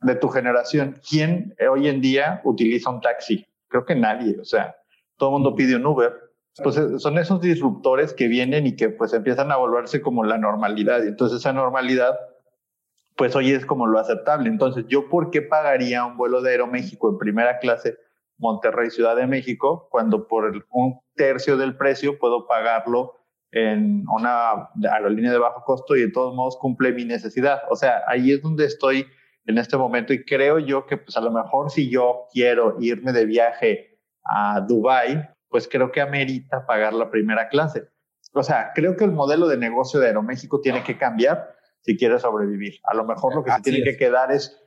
de 0.00 0.14
tu 0.16 0.28
generación. 0.28 0.98
¿Quién 1.08 1.54
hoy 1.70 1.88
en 1.88 2.00
día 2.00 2.40
utiliza 2.44 2.90
un 2.90 3.00
taxi? 3.00 3.46
Creo 3.68 3.84
que 3.84 3.94
nadie, 3.94 4.38
o 4.40 4.44
sea, 4.44 4.76
todo 5.16 5.30
el 5.30 5.32
mundo 5.34 5.54
pide 5.54 5.76
un 5.76 5.86
Uber. 5.86 6.12
Pues 6.62 6.76
eh, 6.76 6.98
son 6.98 7.16
esos 7.18 7.40
disruptores 7.40 8.12
que 8.12 8.28
vienen 8.28 8.66
y 8.66 8.76
que 8.76 8.90
pues 8.90 9.14
empiezan 9.14 9.50
a 9.52 9.56
volverse 9.56 10.02
como 10.02 10.24
la 10.24 10.36
normalidad. 10.36 11.02
Y 11.02 11.08
entonces 11.08 11.40
esa 11.40 11.52
normalidad, 11.52 12.18
pues 13.16 13.34
hoy 13.36 13.52
es 13.52 13.64
como 13.64 13.86
lo 13.86 13.98
aceptable. 13.98 14.48
Entonces, 14.48 14.84
¿yo 14.88 15.08
por 15.08 15.30
qué 15.30 15.42
pagaría 15.42 16.04
un 16.04 16.16
vuelo 16.16 16.42
de 16.42 16.50
Aeroméxico 16.50 17.10
en 17.10 17.18
primera 17.18 17.58
clase 17.58 17.96
Monterrey, 18.38 18.90
Ciudad 18.90 19.16
de 19.16 19.26
México, 19.26 19.88
cuando 19.90 20.26
por 20.26 20.52
un 20.70 21.00
tercio 21.14 21.56
del 21.56 21.76
precio 21.76 22.18
puedo 22.18 22.46
pagarlo 22.46 23.22
en 23.50 24.04
una 24.08 24.70
aerolínea 24.90 25.30
de 25.30 25.38
bajo 25.38 25.62
costo 25.64 25.94
y 25.94 26.00
de 26.00 26.10
todos 26.10 26.34
modos 26.34 26.56
cumple 26.58 26.92
mi 26.92 27.04
necesidad. 27.04 27.62
O 27.70 27.76
sea, 27.76 28.02
ahí 28.08 28.32
es 28.32 28.42
donde 28.42 28.64
estoy 28.64 29.06
en 29.44 29.58
este 29.58 29.76
momento 29.76 30.12
y 30.12 30.24
creo 30.24 30.58
yo 30.58 30.86
que 30.86 30.96
pues 30.96 31.16
a 31.16 31.20
lo 31.20 31.30
mejor 31.30 31.70
si 31.70 31.90
yo 31.90 32.26
quiero 32.32 32.76
irme 32.80 33.12
de 33.12 33.26
viaje 33.26 33.98
a 34.24 34.60
Dubai, 34.60 35.28
pues 35.48 35.68
creo 35.68 35.92
que 35.92 36.00
amerita 36.00 36.64
pagar 36.66 36.94
la 36.94 37.10
primera 37.10 37.48
clase. 37.48 37.88
O 38.32 38.42
sea, 38.42 38.70
creo 38.74 38.96
que 38.96 39.04
el 39.04 39.12
modelo 39.12 39.46
de 39.48 39.58
negocio 39.58 40.00
de 40.00 40.06
Aeroméxico 40.06 40.60
tiene 40.60 40.82
que 40.82 40.96
cambiar 40.96 41.54
si 41.82 41.96
quiere 41.96 42.18
sobrevivir. 42.18 42.80
A 42.84 42.94
lo 42.94 43.04
mejor 43.04 43.34
lo 43.34 43.44
que 43.44 43.50
se 43.50 43.60
tiene 43.60 43.82
que 43.82 43.96
quedar 43.96 44.32
es, 44.32 44.58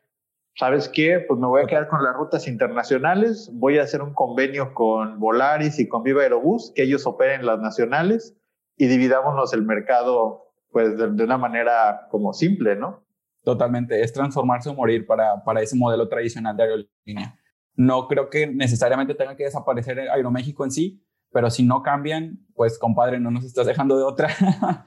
¿sabes 0.56 0.90
qué? 0.90 1.24
Pues 1.28 1.40
me 1.40 1.48
voy 1.48 1.62
a 1.64 1.68
quedar 1.68 1.88
con 1.88 2.04
las 2.04 2.16
rutas 2.16 2.48
internacionales, 2.48 3.50
voy 3.54 3.78
a 3.78 3.84
hacer 3.84 4.02
un 4.02 4.14
convenio 4.14 4.74
con 4.74 5.20
Volaris 5.20 5.80
y 5.80 5.88
con 5.88 6.04
Viva 6.04 6.24
Aerobús, 6.24 6.72
que 6.76 6.84
ellos 6.84 7.06
operen 7.06 7.46
las 7.46 7.60
nacionales 7.60 8.36
y 8.78 8.88
dividámonos 8.88 9.54
el 9.54 9.64
mercado 9.64 10.44
pues 10.72 10.98
de, 10.98 11.06
una 11.06 11.38
manera 11.38 12.08
como 12.10 12.34
simple, 12.34 12.76
¿no? 12.76 13.06
Totalmente, 13.44 14.02
es 14.02 14.12
transformarse 14.12 14.70
o 14.70 14.74
morir 14.74 15.06
para, 15.06 15.44
para 15.44 15.62
ese 15.62 15.78
modelo 15.78 16.10
tradicional 16.10 16.58
de 16.58 16.64
aerolínea. 16.64 17.40
No 17.76 18.08
creo 18.08 18.30
que 18.30 18.48
necesariamente 18.48 19.16
tenga 19.16 19.36
que 19.36 19.44
desaparecer 19.44 20.00
Aeroméxico 20.00 20.66
en 20.66 20.72
sí, 20.72 21.06
pero 21.32 21.50
si 21.50 21.64
no 21.64 21.82
cambian, 21.82 22.40
pues 22.56 22.80
compadre, 22.80 23.20
no 23.20 23.30
nos 23.30 23.46
estás 23.46 23.68
dejando 23.68 23.98
de 23.98 24.04
otra. 24.04 24.30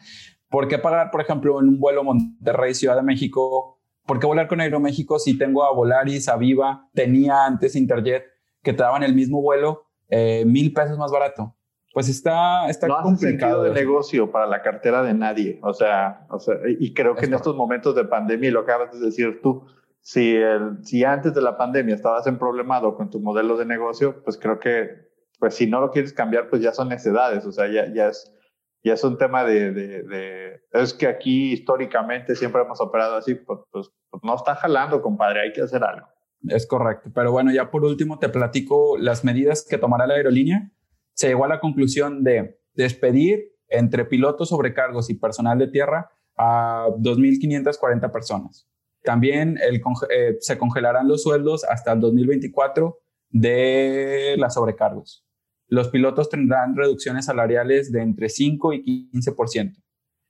¿Por 0.51 0.67
qué 0.67 0.79
pagar, 0.79 1.11
por 1.11 1.21
ejemplo, 1.21 1.61
en 1.61 1.69
un 1.69 1.79
vuelo 1.79 2.05
Monterrey-Ciudad 2.05 2.97
de 2.97 3.03
México? 3.03 3.78
¿Por 4.09 4.19
qué 4.19 4.27
volar 4.27 4.49
con 4.49 4.61
Aeroméxico 4.61 5.21
si 5.21 5.38
tengo 5.38 5.62
a 5.62 5.73
Volaris, 5.73 6.29
a 6.29 6.37
Viva, 6.37 6.88
tenía 6.95 7.45
antes 7.45 7.77
Interjet, 7.77 8.25
que 8.65 8.73
te 8.73 8.83
daban 8.83 9.05
el 9.05 9.15
mismo 9.15 9.41
vuelo, 9.41 9.85
eh, 10.09 10.45
mil 10.45 10.73
pesos 10.73 10.99
más 10.99 11.12
barato? 11.12 11.55
pues 11.99 12.09
está, 12.09 12.69
está 12.69 12.87
no 12.87 13.03
complicado. 13.03 13.65
de 13.65 13.73
negocio 13.73 14.31
para 14.31 14.47
la 14.47 14.62
cartera 14.62 15.03
de 15.03 15.15
nadie. 15.15 15.59
O 15.62 15.75
sea, 15.75 16.27
o 16.31 16.38
sea 16.38 16.55
y 16.79 16.95
creo 16.95 17.17
que 17.17 17.27
en 17.27 17.35
estos 17.35 17.57
momentos 17.57 17.97
de 17.97 18.05
pandemia, 18.05 18.50
y 18.50 18.53
lo 18.53 18.61
acabas 18.61 18.93
de 18.93 19.05
decir 19.05 19.41
tú, 19.43 19.67
si, 20.00 20.37
el, 20.37 20.85
si 20.85 21.03
antes 21.03 21.35
de 21.35 21.43
la 21.43 21.57
pandemia 21.57 21.97
estabas 21.97 22.27
en 22.29 22.38
problemado 22.38 22.95
con 22.95 23.11
tu 23.11 23.19
modelo 23.21 23.57
de 23.57 23.67
negocio, 23.67 24.23
pues 24.23 24.38
creo 24.38 24.61
que, 24.61 25.09
pues 25.41 25.55
si 25.55 25.67
no 25.67 25.81
lo 25.81 25.91
quieres 25.91 26.12
cambiar, 26.12 26.49
pues 26.49 26.62
ya 26.62 26.73
son 26.73 26.88
necedades. 26.88 27.45
O 27.45 27.50
sea, 27.50 27.67
ya, 27.67 27.93
ya 27.93 28.09
es, 28.11 28.33
ya 28.83 28.95
es 28.95 29.05
un 29.05 29.19
tema 29.19 29.45
de, 29.45 30.61
es 30.73 30.95
que 30.95 31.07
aquí 31.07 31.53
históricamente 31.53 32.35
siempre 32.35 32.63
hemos 32.63 32.81
operado 32.81 33.17
así, 33.17 33.35
pues, 33.35 33.61
pues, 33.71 33.91
pues, 34.11 34.23
no 34.23 34.35
está 34.35 34.55
jalando, 34.55 35.03
compadre, 35.03 35.41
hay 35.41 35.53
que 35.53 35.63
hacer 35.63 35.83
algo. 35.83 36.07
Es 36.49 36.67
correcto, 36.67 37.11
pero 37.15 37.33
bueno, 37.33 37.53
ya 37.53 37.71
por 37.71 37.85
último 37.85 38.19
te 38.19 38.29
platico 38.29 38.97
las 38.97 39.25
medidas 39.25 39.67
que 39.69 39.79
tomará 39.79 40.07
la 40.07 40.15
aerolínea 40.15 40.71
se 41.19 41.27
llegó 41.27 41.45
a 41.45 41.49
la 41.49 41.59
conclusión 41.59 42.23
de 42.23 42.61
despedir 42.75 43.53
entre 43.69 44.05
pilotos 44.05 44.51
sobrecargos 44.51 45.11
y 45.11 45.15
personal 45.15 45.59
de 45.59 45.67
tierra 45.67 46.13
a 46.37 46.87
2.540 46.97 48.13
personas. 48.13 48.69
También 49.03 49.59
eh, 49.59 50.37
se 50.39 50.59
congelarán 50.59 51.09
los 51.09 51.25
sueldos 51.25 51.65
hasta 51.65 51.93
el 51.93 52.01
2024 52.01 53.01
de 53.31 54.37
las 54.39 54.55
sobrecargos. 54.55 55.27
Los 55.69 55.89
pilotos 55.89 56.31
tendrán 56.31 56.77
reducciones 56.77 57.27
salariales 57.27 57.93
de 57.93 58.03
entre 58.03 58.29
5 58.29 58.73
y 58.73 59.11
15%. 59.13 59.83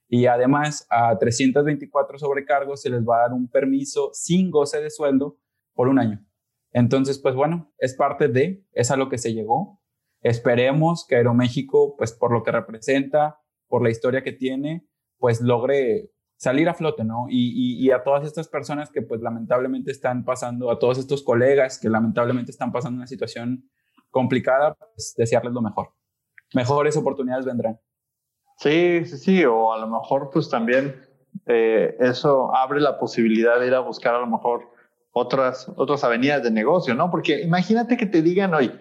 Y 0.08 0.26
además 0.26 0.86
a 0.90 1.16
324 1.16 2.18
sobrecargos 2.18 2.82
se 2.82 2.90
les 2.90 3.02
va 3.02 3.16
a 3.16 3.20
dar 3.28 3.32
un 3.32 3.48
permiso 3.48 4.10
sin 4.12 4.50
goce 4.50 4.80
de 4.80 4.90
sueldo 4.90 5.38
por 5.74 5.88
un 5.88 5.98
año. 5.98 6.24
Entonces, 6.72 7.18
pues 7.18 7.34
bueno, 7.34 7.72
es 7.78 7.94
parte 7.94 8.28
de, 8.28 8.64
es 8.72 8.90
a 8.90 8.96
lo 8.96 9.08
que 9.08 9.18
se 9.18 9.32
llegó. 9.32 9.80
Esperemos 10.20 11.06
que 11.06 11.16
Aeroméxico, 11.16 11.96
pues 11.96 12.12
por 12.12 12.32
lo 12.32 12.42
que 12.42 12.52
representa, 12.52 13.40
por 13.68 13.82
la 13.82 13.90
historia 13.90 14.22
que 14.22 14.32
tiene, 14.32 14.86
pues 15.18 15.40
logre 15.40 16.10
salir 16.36 16.68
a 16.68 16.74
flote, 16.74 17.04
¿no? 17.04 17.26
Y, 17.28 17.90
a 17.90 18.02
todas 18.02 18.26
estas 18.26 18.48
personas 18.48 18.90
que 18.90 19.02
pues 19.02 19.20
lamentablemente 19.20 19.90
están 19.90 20.24
pasando, 20.24 20.70
a 20.70 20.78
todos 20.78 20.98
estos 20.98 21.22
colegas 21.22 21.78
que 21.78 21.88
lamentablemente 21.88 22.50
están 22.50 22.72
pasando 22.72 22.96
una 22.96 23.06
situación 23.06 23.68
complicada, 24.10 24.74
pues 24.74 25.14
desearles 25.16 25.52
lo 25.52 25.62
mejor. 25.62 25.90
Mejores 26.54 26.96
oportunidades 26.96 27.44
vendrán. 27.44 27.78
Sí, 28.58 29.04
sí, 29.04 29.18
sí, 29.18 29.44
o 29.44 29.72
a 29.72 29.78
lo 29.78 29.86
mejor 29.86 30.30
pues 30.32 30.48
también 30.48 31.00
eh, 31.46 31.96
eso 32.00 32.54
abre 32.54 32.80
la 32.80 32.98
posibilidad 32.98 33.60
de 33.60 33.68
ir 33.68 33.74
a 33.74 33.80
buscar 33.80 34.14
a 34.14 34.20
lo 34.20 34.26
mejor 34.26 34.68
otras, 35.12 35.70
otras 35.76 36.02
avenidas 36.04 36.42
de 36.42 36.50
negocio, 36.50 36.94
¿no? 36.94 37.10
Porque 37.10 37.40
imagínate 37.42 37.96
que 37.96 38.06
te 38.06 38.22
digan 38.22 38.54
hoy, 38.54 38.72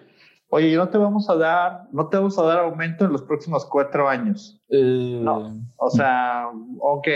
oye, 0.48 0.74
no 0.76 0.88
te 0.88 0.98
vamos 0.98 1.28
a 1.30 1.36
dar, 1.36 1.84
no 1.92 2.08
te 2.08 2.16
vamos 2.16 2.38
a 2.38 2.42
dar 2.42 2.58
aumento 2.58 3.04
en 3.04 3.12
los 3.12 3.22
próximos 3.22 3.64
cuatro 3.66 4.08
años. 4.08 4.60
Eh, 4.68 5.20
no, 5.22 5.60
o 5.76 5.90
sea, 5.90 6.48
ok, 6.80 7.08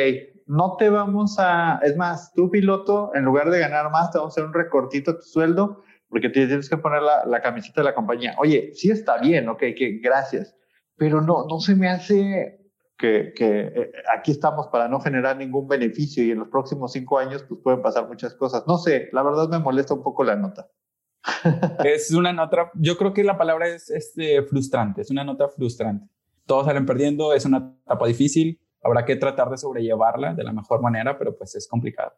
no 0.47 0.77
te 0.77 0.89
vamos 0.89 1.39
a, 1.39 1.81
es 1.83 1.97
más, 1.97 2.33
tu 2.35 2.51
piloto, 2.51 3.11
en 3.15 3.25
lugar 3.25 3.51
de 3.51 3.59
ganar 3.59 3.91
más, 3.91 4.11
te 4.11 4.19
vamos 4.19 4.33
a 4.33 4.35
hacer 4.35 4.45
un 4.45 4.55
recortito 4.55 5.13
a 5.13 5.17
tu 5.17 5.23
sueldo 5.23 5.83
porque 6.13 6.29
tienes 6.29 6.69
que 6.69 6.77
poner 6.77 7.01
la, 7.01 7.25
la 7.25 7.41
camiseta 7.41 7.81
de 7.81 7.87
la 7.87 7.95
compañía. 7.95 8.35
Oye, 8.39 8.73
sí 8.75 8.91
está 8.91 9.17
bien, 9.17 9.49
ok, 9.49 9.61
que 9.75 9.99
gracias, 10.03 10.55
pero 10.95 11.23
no, 11.23 11.47
no 11.49 11.59
se 11.59 11.75
me 11.75 11.89
hace 11.89 12.61
que, 12.99 13.33
que 13.35 13.61
eh, 13.61 13.93
aquí 14.15 14.31
estamos 14.31 14.69
para 14.69 14.89
no 14.89 15.01
generar 15.01 15.39
ningún 15.39 15.67
beneficio 15.67 16.23
y 16.23 16.33
en 16.33 16.41
los 16.41 16.49
próximos 16.49 16.93
cinco 16.93 17.19
años 17.19 17.47
pues 17.49 17.63
pueden 17.65 17.81
pasar 17.81 18.09
muchas 18.09 18.35
cosas. 18.35 18.65
No 18.67 18.77
sé, 18.77 19.09
la 19.13 19.23
verdad 19.23 19.49
me 19.49 19.59
molesta 19.59 19.95
un 19.95 20.03
poco 20.03 20.23
la 20.23 20.37
nota. 20.37 20.69
es 21.83 22.13
una 22.13 22.35
nota, 22.35 22.71
yo 22.75 22.99
creo 22.99 23.15
que 23.15 23.25
la 23.25 23.39
palabra 23.39 23.69
es, 23.69 23.89
este, 23.89 24.43
frustrante, 24.43 25.01
es 25.01 25.11
una 25.11 25.25
nota 25.25 25.49
frustrante. 25.49 26.07
Todos 26.45 26.67
salen 26.67 26.85
perdiendo, 26.85 27.33
es 27.33 27.47
una 27.47 27.75
etapa 27.87 28.07
difícil, 28.07 28.61
habrá 28.83 29.07
que 29.07 29.17
tratar 29.17 29.49
de 29.49 29.57
sobrellevarla 29.57 30.35
de 30.35 30.45
la 30.45 30.53
mejor 30.53 30.83
manera, 30.83 31.17
pero 31.17 31.35
pues 31.35 31.55
es 31.55 31.67
complicado. 31.67 32.13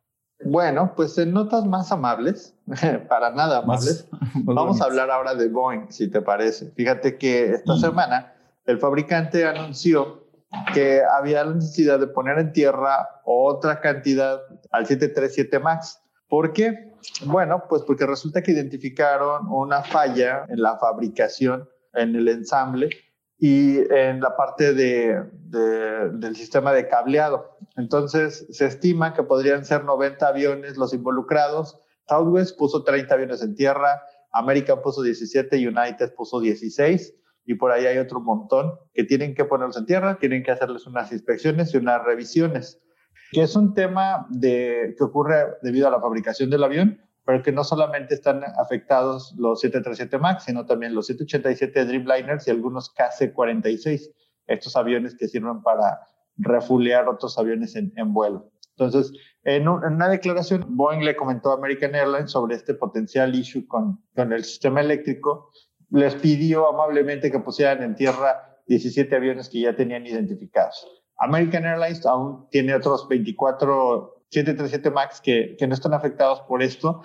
Bueno, 0.45 0.95
pues 0.97 1.17
en 1.19 1.33
notas 1.33 1.65
más 1.65 1.93
amables, 1.93 2.57
para 3.09 3.31
nada 3.31 3.59
amables, 3.59 4.09
vamos 4.45 4.81
a 4.81 4.85
hablar 4.85 5.11
ahora 5.11 5.35
de 5.35 5.49
Boeing, 5.49 5.91
si 5.91 6.11
te 6.11 6.21
parece. 6.21 6.71
Fíjate 6.73 7.19
que 7.19 7.53
esta 7.53 7.77
semana 7.77 8.35
el 8.67 8.79
fabricante 8.79 9.47
anunció 9.47 10.25
que 10.73 11.03
había 11.03 11.45
la 11.45 11.55
necesidad 11.55 11.99
de 11.99 12.07
poner 12.07 12.39
en 12.39 12.53
tierra 12.53 13.21
otra 13.25 13.81
cantidad 13.81 14.41
al 14.71 14.87
737 14.87 15.59
MAX. 15.59 16.01
¿Por 16.29 16.53
qué? 16.53 16.93
Bueno, 17.27 17.65
pues 17.69 17.83
porque 17.83 18.07
resulta 18.07 18.43
que 18.43 18.53
identificaron 18.53 19.47
una 19.49 19.83
falla 19.83 20.47
en 20.49 20.63
la 20.63 20.79
fabricación, 20.79 21.69
en 21.93 22.17
el 22.17 22.29
ensamble 22.29 22.91
y 23.39 23.79
en 23.93 24.21
la 24.21 24.37
parte 24.37 24.73
de, 24.73 25.23
del 26.13 26.37
sistema 26.37 26.73
de 26.73 26.89
cableado. 26.89 27.54
Entonces, 27.77 28.47
se 28.51 28.67
estima 28.67 29.15
que 29.15 29.23
podrían 29.23 29.65
ser 29.65 29.85
90 29.85 30.27
aviones 30.27 30.77
los 30.77 30.95
involucrados. 30.95 31.79
Southwest 32.09 32.57
puso 32.59 32.85
30 32.85 33.15
aviones 33.15 33.43
en 33.43 33.55
tierra, 33.55 34.03
American 34.33 34.83
puso 34.83 35.03
17, 35.03 35.57
United 35.69 36.15
puso 36.15 36.41
16 36.41 37.15
y 37.47 37.55
por 37.55 37.73
ahí 37.73 37.87
hay 37.87 37.99
otro 37.99 38.21
montón 38.21 38.73
que 38.93 39.05
tienen 39.05 39.35
que 39.35 39.45
ponerlos 39.45 39.77
en 39.77 39.87
tierra, 39.87 40.19
tienen 40.19 40.43
que 40.43 40.51
hacerles 40.51 40.87
unas 40.87 41.13
inspecciones 41.13 41.73
y 41.75 41.79
unas 41.79 42.03
revisiones 42.05 42.81
que 43.35 43.43
es 43.43 43.57
un 43.57 43.75
tema 43.75 44.27
de, 44.31 44.95
que 44.97 45.05
ocurre 45.05 45.57
debido 45.63 45.89
a 45.89 45.91
la 45.91 46.01
fabricación 46.01 46.51
del 46.51 46.63
avión, 46.63 47.01
pero 47.25 47.43
que 47.43 47.53
no 47.53 47.65
solamente 47.65 48.15
están 48.15 48.43
afectados 48.45 49.35
los 49.37 49.61
737 49.61 50.19
MAX, 50.19 50.45
sino 50.45 50.67
también 50.67 50.95
los 50.95 51.07
787 51.09 51.85
Dreamliners 51.85 52.47
y 52.47 52.51
algunos 52.51 52.95
KC-46, 52.95 54.13
estos 54.47 54.77
aviones 54.77 55.17
que 55.17 55.27
sirven 55.27 55.63
para 55.63 55.99
refulear 56.37 57.09
otros 57.09 57.39
aviones 57.39 57.77
en, 57.77 57.93
en 57.97 58.13
vuelo. 58.13 58.51
Entonces, 58.77 59.13
en, 59.45 59.63
en, 59.63 59.69
una 59.69 60.09
declaración, 60.09 60.65
Boeing 60.69 61.05
le 61.05 61.17
comentó 61.17 61.51
a 61.51 61.55
American 61.55 61.95
Airlines 61.95 62.33
sobre 62.33 62.57
este 62.57 62.75
potencial 62.75 63.35
issue 63.35 63.67
con, 63.67 64.03
con 64.15 64.33
el 64.33 64.45
sistema 64.45 64.81
eléctrico, 64.81 65.51
les 65.91 66.15
pidió 66.17 66.69
amablemente 66.69 67.31
que 67.31 67.39
pusieran 67.39 67.83
en 67.83 67.95
tierra 67.95 68.59
17 68.67 69.15
aviones 69.15 69.49
que 69.49 69.61
ya 69.61 69.77
tenían 69.77 70.07
identificados. 70.07 70.87
American 71.19 71.65
Airlines 71.65 72.05
aún 72.07 72.49
tiene 72.51 72.75
otros 72.75 73.09
24 73.09 74.15
737 74.31 74.91
MAX 74.91 75.21
que, 75.21 75.55
que 75.57 75.67
no 75.67 75.75
están 75.75 75.95
afectados 75.95 76.41
por 76.43 76.63
esto 76.63 77.03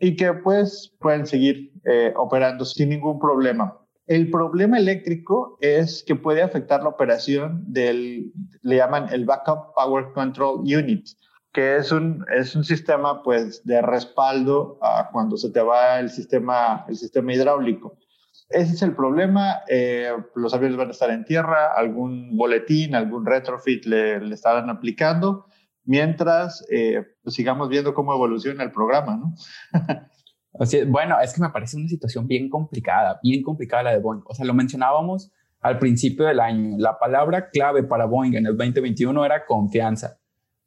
y 0.00 0.16
que 0.16 0.32
pues 0.32 0.94
pueden 0.98 1.26
seguir 1.26 1.72
eh, 1.84 2.12
operando 2.16 2.64
sin 2.64 2.88
ningún 2.88 3.18
problema. 3.20 3.78
El 4.06 4.30
problema 4.30 4.78
eléctrico 4.78 5.58
es 5.60 6.04
que 6.06 6.14
puede 6.14 6.42
afectar 6.42 6.82
la 6.82 6.90
operación 6.90 7.64
del, 7.66 8.32
le 8.62 8.76
llaman 8.76 9.08
el 9.12 9.24
Backup 9.24 9.74
Power 9.74 10.12
Control 10.12 10.60
Unit, 10.60 11.08
que 11.52 11.76
es 11.76 11.90
un, 11.90 12.24
es 12.32 12.54
un 12.54 12.64
sistema 12.64 13.22
pues 13.22 13.64
de 13.64 13.82
respaldo 13.82 14.78
a 14.80 15.08
cuando 15.10 15.36
se 15.36 15.50
te 15.50 15.60
va 15.60 15.98
el 15.98 16.10
sistema, 16.10 16.84
el 16.88 16.96
sistema 16.96 17.34
hidráulico. 17.34 17.98
Ese 18.48 18.74
es 18.74 18.82
el 18.82 18.94
problema. 18.94 19.62
Eh, 19.68 20.12
los 20.36 20.54
aviones 20.54 20.76
van 20.76 20.88
a 20.88 20.92
estar 20.92 21.10
en 21.10 21.24
tierra, 21.24 21.72
algún 21.74 22.36
boletín, 22.36 22.94
algún 22.94 23.26
retrofit 23.26 23.86
le, 23.86 24.32
estarán 24.32 24.70
aplicando, 24.70 25.46
mientras 25.84 26.64
eh, 26.70 27.02
pues 27.24 27.34
sigamos 27.34 27.68
viendo 27.68 27.92
cómo 27.92 28.14
evoluciona 28.14 28.62
el 28.62 28.70
programa, 28.70 29.16
¿no? 29.16 29.34
Bueno, 30.88 31.20
es 31.20 31.34
que 31.34 31.40
me 31.40 31.50
parece 31.50 31.76
una 31.76 31.88
situación 31.88 32.26
bien 32.26 32.48
complicada, 32.48 33.20
bien 33.22 33.42
complicada 33.42 33.82
la 33.84 33.92
de 33.92 33.98
Boeing. 33.98 34.22
O 34.26 34.34
sea, 34.34 34.46
lo 34.46 34.54
mencionábamos 34.54 35.32
al 35.60 35.78
principio 35.78 36.26
del 36.26 36.40
año. 36.40 36.76
La 36.78 36.98
palabra 36.98 37.50
clave 37.50 37.82
para 37.82 38.06
Boeing 38.06 38.34
en 38.34 38.46
el 38.46 38.56
2021 38.56 39.24
era 39.24 39.44
confianza. 39.44 40.18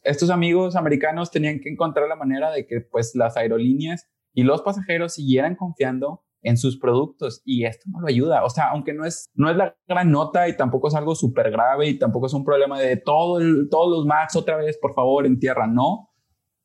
Estos 0.02 0.30
amigos 0.30 0.76
americanos 0.76 1.32
tenían 1.32 1.60
que 1.60 1.70
encontrar 1.70 2.08
la 2.08 2.16
manera 2.16 2.52
de 2.52 2.66
que 2.66 2.82
pues 2.82 3.16
las 3.16 3.36
aerolíneas 3.36 4.08
y 4.34 4.44
los 4.44 4.62
pasajeros 4.62 5.14
siguieran 5.14 5.56
confiando 5.56 6.24
en 6.42 6.58
sus 6.58 6.78
productos 6.78 7.42
y 7.44 7.66
esto 7.66 7.90
no 7.90 8.00
lo 8.00 8.08
ayuda. 8.08 8.44
O 8.44 8.50
sea, 8.50 8.70
aunque 8.70 8.94
no 8.94 9.06
es, 9.06 9.30
no 9.34 9.50
es 9.50 9.58
la 9.58 9.76
gran 9.88 10.12
nota 10.12 10.48
y 10.48 10.56
tampoco 10.56 10.88
es 10.88 10.96
algo 10.96 11.16
súper 11.16 11.52
grave 11.52 11.90
y 11.90 12.00
tampoco 12.00 12.28
es 12.28 12.34
un 12.34 12.46
problema 12.46 12.80
de 12.80 12.98
todo 12.98 13.40
todos 13.70 13.98
los 13.98 14.06
Max 14.06 14.36
otra 14.36 14.58
vez, 14.58 14.78
por 14.78 14.94
favor, 14.94 15.26
en 15.26 15.40
tierra, 15.40 15.68
no. 15.68 16.10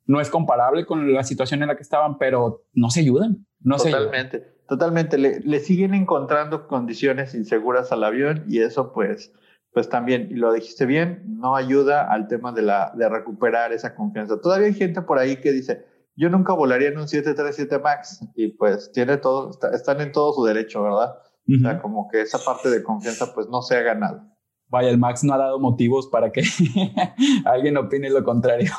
No 0.06 0.20
es 0.20 0.30
comparable 0.30 0.84
con 0.86 1.12
la 1.12 1.24
situación 1.24 1.62
en 1.62 1.68
la 1.68 1.76
que 1.76 1.82
estaban, 1.82 2.18
pero 2.18 2.64
no 2.72 2.90
se 2.90 3.00
ayudan. 3.00 3.46
No 3.60 3.76
totalmente, 3.76 4.40
totalmente. 4.68 5.18
Le, 5.18 5.40
le, 5.40 5.60
siguen 5.60 5.94
encontrando 5.94 6.66
condiciones 6.68 7.34
inseguras 7.34 7.90
al 7.92 8.04
avión 8.04 8.44
y 8.46 8.60
eso 8.60 8.92
pues, 8.92 9.32
pues 9.72 9.88
también, 9.88 10.28
y 10.30 10.34
lo 10.34 10.52
dijiste 10.52 10.84
bien, 10.84 11.22
no 11.26 11.56
ayuda 11.56 12.10
al 12.12 12.28
tema 12.28 12.52
de, 12.52 12.62
la, 12.62 12.92
de 12.94 13.08
recuperar 13.08 13.72
esa 13.72 13.94
confianza. 13.94 14.40
Todavía 14.40 14.66
hay 14.66 14.74
gente 14.74 15.00
por 15.02 15.18
ahí 15.18 15.36
que 15.36 15.52
dice, 15.52 15.86
yo 16.16 16.28
nunca 16.28 16.52
volaría 16.52 16.88
en 16.88 16.98
un 16.98 17.08
737 17.08 17.78
MAX 17.82 18.20
y 18.34 18.48
pues 18.48 18.92
tiene 18.92 19.16
todo, 19.16 19.50
están 19.72 20.00
en 20.00 20.12
todo 20.12 20.32
su 20.32 20.44
derecho, 20.44 20.82
¿verdad? 20.82 21.16
O 21.46 21.58
sea, 21.60 21.82
como 21.82 22.08
que 22.08 22.22
esa 22.22 22.38
parte 22.38 22.70
de 22.70 22.82
confianza 22.82 23.34
pues 23.34 23.48
no 23.48 23.60
se 23.60 23.76
ha 23.76 23.82
ganado. 23.82 24.22
Vaya, 24.68 24.90
el 24.90 24.98
Max 24.98 25.22
no 25.24 25.34
ha 25.34 25.38
dado 25.38 25.60
motivos 25.60 26.08
para 26.08 26.32
que 26.32 26.42
alguien 27.44 27.76
opine 27.76 28.10
lo 28.10 28.24
contrario. 28.24 28.72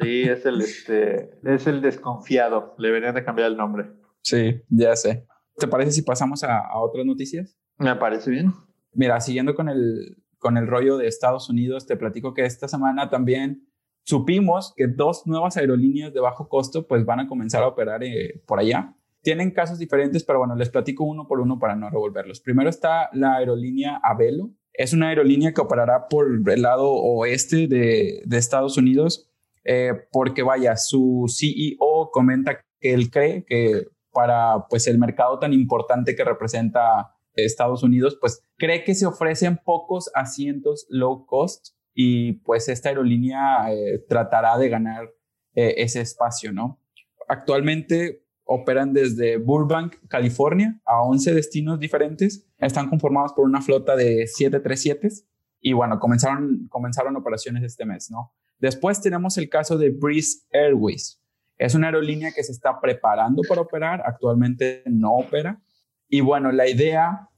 sí, 0.00 0.22
es 0.22 0.44
el, 0.46 0.60
este, 0.60 1.30
es 1.44 1.66
el 1.66 1.80
desconfiado. 1.80 2.74
Le 2.78 2.88
deberían 2.88 3.14
de 3.14 3.24
cambiar 3.24 3.50
el 3.50 3.56
nombre. 3.56 3.90
Sí, 4.22 4.62
ya 4.68 4.96
sé. 4.96 5.26
¿Te 5.56 5.68
parece 5.68 5.92
si 5.92 6.02
pasamos 6.02 6.42
a, 6.44 6.58
a 6.58 6.78
otras 6.80 7.04
noticias? 7.06 7.56
Me 7.78 7.94
parece 7.96 8.30
bien. 8.30 8.52
Mira, 8.92 9.20
siguiendo 9.20 9.54
con 9.54 9.68
el, 9.68 10.16
con 10.38 10.56
el 10.56 10.66
rollo 10.66 10.96
de 10.96 11.06
Estados 11.06 11.48
Unidos, 11.48 11.86
te 11.86 11.96
platico 11.96 12.34
que 12.34 12.44
esta 12.44 12.68
semana 12.68 13.10
también 13.10 13.68
supimos 14.04 14.72
que 14.76 14.86
dos 14.86 15.26
nuevas 15.26 15.56
aerolíneas 15.56 16.14
de 16.14 16.20
bajo 16.20 16.48
costo 16.48 16.86
pues 16.86 17.04
van 17.04 17.20
a 17.20 17.28
comenzar 17.28 17.62
a 17.62 17.68
operar 17.68 18.02
eh, 18.02 18.42
por 18.46 18.58
allá. 18.58 18.94
Tienen 19.20 19.50
casos 19.50 19.78
diferentes, 19.78 20.24
pero 20.24 20.38
bueno, 20.38 20.54
les 20.54 20.70
platico 20.70 21.04
uno 21.04 21.26
por 21.26 21.40
uno 21.40 21.58
para 21.58 21.76
no 21.76 21.90
revolverlos. 21.90 22.40
Primero 22.40 22.70
está 22.70 23.10
la 23.12 23.34
aerolínea 23.36 24.00
Avelo. 24.02 24.50
Es 24.78 24.92
una 24.92 25.08
aerolínea 25.08 25.52
que 25.52 25.60
operará 25.60 26.06
por 26.06 26.28
el 26.46 26.62
lado 26.62 26.88
oeste 26.88 27.66
de, 27.66 28.22
Estados 28.30 28.76
Unidos, 28.76 29.28
eh, 29.64 29.92
porque 30.12 30.44
vaya, 30.44 30.76
su 30.76 31.26
CEO 31.28 32.10
comenta 32.12 32.60
que 32.80 32.94
él 32.94 33.10
cree 33.10 33.44
que 33.44 33.88
para 34.12 34.68
pues 34.70 34.86
el 34.86 34.96
mercado 34.96 35.40
tan 35.40 35.52
importante 35.52 36.14
que 36.14 36.22
representa 36.22 37.16
Estados 37.34 37.82
Unidos, 37.82 38.16
pues 38.20 38.40
cree 38.56 38.84
que 38.84 38.94
se 38.94 39.06
ofrecen 39.06 39.58
pocos 39.64 40.12
asientos 40.14 40.86
low 40.88 41.26
cost 41.26 41.74
y 41.92 42.34
pues 42.44 42.68
esta 42.68 42.88
aerolínea 42.88 43.72
eh, 43.72 44.04
tratará 44.08 44.58
de 44.58 44.68
ganar 44.68 45.10
eh, 45.54 45.74
ese 45.78 46.00
espacio, 46.02 46.52
¿no? 46.52 46.80
Actualmente 47.26 48.27
operan 48.50 48.94
desde 48.94 49.36
Burbank, 49.36 49.96
California, 50.08 50.80
a 50.86 51.02
11 51.02 51.34
destinos 51.34 51.78
diferentes. 51.78 52.46
Están 52.56 52.88
conformados 52.88 53.34
por 53.34 53.44
una 53.44 53.60
flota 53.60 53.94
de 53.94 54.26
737 54.26 55.26
y 55.60 55.74
bueno, 55.74 56.00
comenzaron, 56.00 56.66
comenzaron 56.70 57.14
operaciones 57.14 57.62
este 57.62 57.84
mes, 57.84 58.10
¿no? 58.10 58.32
Después 58.58 59.02
tenemos 59.02 59.36
el 59.36 59.50
caso 59.50 59.76
de 59.76 59.90
Breeze 59.90 60.46
Airways. 60.50 61.20
Es 61.58 61.74
una 61.74 61.88
aerolínea 61.88 62.32
que 62.32 62.42
se 62.42 62.52
está 62.52 62.80
preparando 62.80 63.42
para 63.46 63.60
operar, 63.60 64.02
actualmente 64.06 64.82
no 64.86 65.12
opera. 65.12 65.60
Y 66.08 66.22
bueno, 66.22 66.50
la 66.50 66.68
idea 66.68 67.28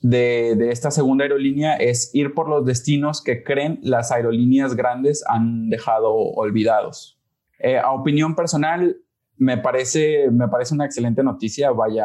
de, 0.00 0.70
esta 0.70 0.90
segunda 0.90 1.24
aerolínea 1.24 1.76
es 1.76 2.10
ir 2.14 2.32
por 2.32 2.48
los 2.48 2.64
destinos 2.64 3.22
que 3.22 3.44
creen 3.44 3.80
las 3.82 4.12
aerolíneas 4.12 4.74
grandes 4.76 5.22
han 5.28 5.68
dejado 5.68 6.14
olvidados. 6.14 7.20
Eh, 7.58 7.78
a 7.78 7.90
opinión 7.90 8.34
personal, 8.34 8.96
me 9.36 9.58
parece, 9.58 10.30
me 10.30 10.48
parece 10.48 10.74
una 10.74 10.84
excelente 10.84 11.22
noticia, 11.22 11.70
vaya, 11.70 12.04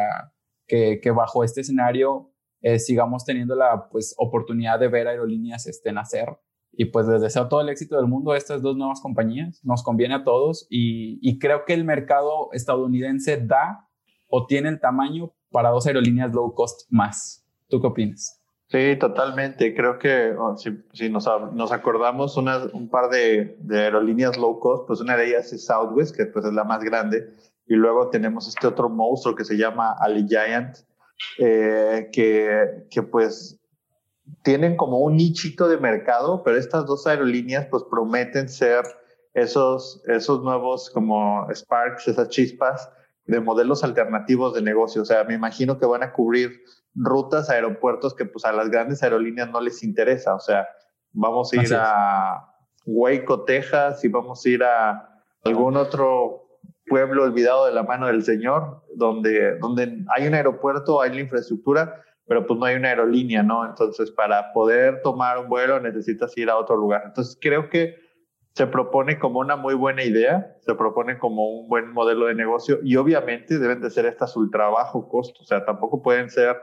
que, 0.67 1.11
bajo 1.15 1.43
este 1.43 1.61
escenario 1.61 2.31
eh, 2.61 2.79
sigamos 2.79 3.25
teniendo 3.25 3.55
la 3.55 3.89
pues, 3.89 4.13
oportunidad 4.17 4.79
de 4.79 4.87
ver 4.87 5.07
aerolíneas 5.07 5.65
este, 5.67 5.91
nacer. 5.91 6.27
Y 6.71 6.85
pues 6.85 7.07
les 7.07 7.21
deseo 7.21 7.47
todo 7.49 7.61
el 7.61 7.69
éxito 7.69 7.97
del 7.97 8.07
mundo 8.07 8.31
a 8.31 8.37
estas 8.37 8.61
dos 8.61 8.77
nuevas 8.77 9.01
compañías. 9.01 9.59
Nos 9.63 9.83
conviene 9.83 10.15
a 10.15 10.23
todos 10.23 10.67
y, 10.69 11.19
y 11.21 11.39
creo 11.39 11.65
que 11.65 11.73
el 11.73 11.83
mercado 11.83 12.49
estadounidense 12.53 13.37
da 13.37 13.89
o 14.27 14.45
tiene 14.45 14.69
el 14.69 14.79
tamaño 14.79 15.33
para 15.49 15.69
dos 15.69 15.87
aerolíneas 15.87 16.31
low 16.31 16.53
cost 16.53 16.87
más. 16.89 17.45
¿Tú 17.67 17.81
qué 17.81 17.87
opinas? 17.87 18.38
Sí, 18.71 18.95
totalmente. 18.99 19.73
Creo 19.73 19.97
que 19.97 20.35
oh, 20.37 20.55
si, 20.55 21.09
nos, 21.09 21.27
nos, 21.53 21.71
acordamos 21.71 22.37
un 22.37 22.87
par 22.89 23.09
de, 23.09 23.57
aerolíneas 23.67 24.37
low 24.37 24.59
cost, 24.59 24.85
pues 24.85 25.01
una 25.01 25.17
de 25.17 25.29
ellas 25.29 25.51
es 25.51 25.65
Southwest, 25.65 26.15
que 26.15 26.27
pues 26.27 26.45
es 26.45 26.53
la 26.53 26.63
más 26.63 26.83
grande, 26.83 27.33
y 27.65 27.73
luego 27.73 28.09
tenemos 28.11 28.47
este 28.47 28.67
otro 28.67 28.87
monstruo 28.87 29.35
que 29.35 29.43
se 29.43 29.57
llama 29.57 29.95
Allegiant, 29.99 30.77
eh, 31.39 32.09
que, 32.11 32.85
que 32.91 33.01
pues 33.01 33.59
tienen 34.43 34.77
como 34.77 34.99
un 34.99 35.15
nichito 35.15 35.67
de 35.67 35.77
mercado, 35.77 36.43
pero 36.43 36.55
estas 36.55 36.85
dos 36.85 37.07
aerolíneas 37.07 37.65
pues 37.71 37.83
prometen 37.89 38.49
ser 38.49 38.83
esos, 39.33 40.03
esos 40.05 40.43
nuevos 40.43 40.91
como 40.91 41.47
Sparks, 41.51 42.07
esas 42.07 42.29
chispas 42.29 42.87
de 43.29 43.39
modelos 43.39 43.83
alternativos 43.83 44.55
de 44.55 44.61
negocio. 44.61 45.03
O 45.03 45.05
sea, 45.05 45.23
me 45.23 45.35
imagino 45.35 45.77
que 45.77 45.85
van 45.85 46.03
a 46.03 46.11
cubrir 46.11 46.63
rutas, 46.95 47.49
aeropuertos 47.49 48.15
que 48.15 48.25
pues 48.25 48.43
a 48.43 48.51
las 48.51 48.69
grandes 48.69 49.03
aerolíneas 49.03 49.51
no 49.51 49.61
les 49.61 49.83
interesa. 49.83 50.33
O 50.33 50.39
sea, 50.39 50.67
vamos 51.11 51.53
a 51.53 51.61
ir 51.61 51.73
a 51.75 52.45
Waco, 52.85 53.43
Texas 53.43 54.03
y 54.03 54.07
vamos 54.07 54.43
a 54.43 54.49
ir 54.49 54.63
a 54.63 55.21
algún 55.43 55.77
otro 55.77 56.59
pueblo 56.87 57.23
olvidado 57.23 57.67
de 57.67 57.73
la 57.73 57.83
mano 57.83 58.07
del 58.07 58.23
Señor, 58.23 58.83
donde, 58.95 59.59
donde 59.59 60.03
hay 60.15 60.27
un 60.27 60.33
aeropuerto, 60.33 60.99
hay 60.99 61.11
la 61.11 61.21
infraestructura, 61.21 62.03
pero 62.25 62.47
pues 62.47 62.59
no 62.59 62.65
hay 62.65 62.77
una 62.77 62.89
aerolínea, 62.89 63.43
¿no? 63.43 63.63
Entonces, 63.63 64.09
para 64.09 64.51
poder 64.53 65.03
tomar 65.03 65.37
un 65.37 65.49
vuelo 65.49 65.79
necesitas 65.79 66.35
ir 66.35 66.49
a 66.49 66.57
otro 66.57 66.75
lugar. 66.77 67.03
Entonces, 67.05 67.37
creo 67.39 67.69
que 67.69 68.08
se 68.59 68.67
propone 68.67 69.17
como 69.19 69.39
una 69.39 69.55
muy 69.55 69.73
buena 69.73 70.03
idea, 70.03 70.57
se 70.59 70.75
propone 70.75 71.17
como 71.17 71.49
un 71.49 71.69
buen 71.69 71.93
modelo 71.93 72.25
de 72.25 72.35
negocio 72.35 72.79
y 72.83 72.97
obviamente 72.97 73.57
deben 73.57 73.79
de 73.79 73.89
ser 73.89 74.05
estas 74.05 74.35
ultra 74.35 74.67
bajo 74.67 75.07
costo, 75.07 75.43
o 75.43 75.45
sea, 75.45 75.63
tampoco 75.63 76.01
pueden 76.01 76.29
ser 76.29 76.57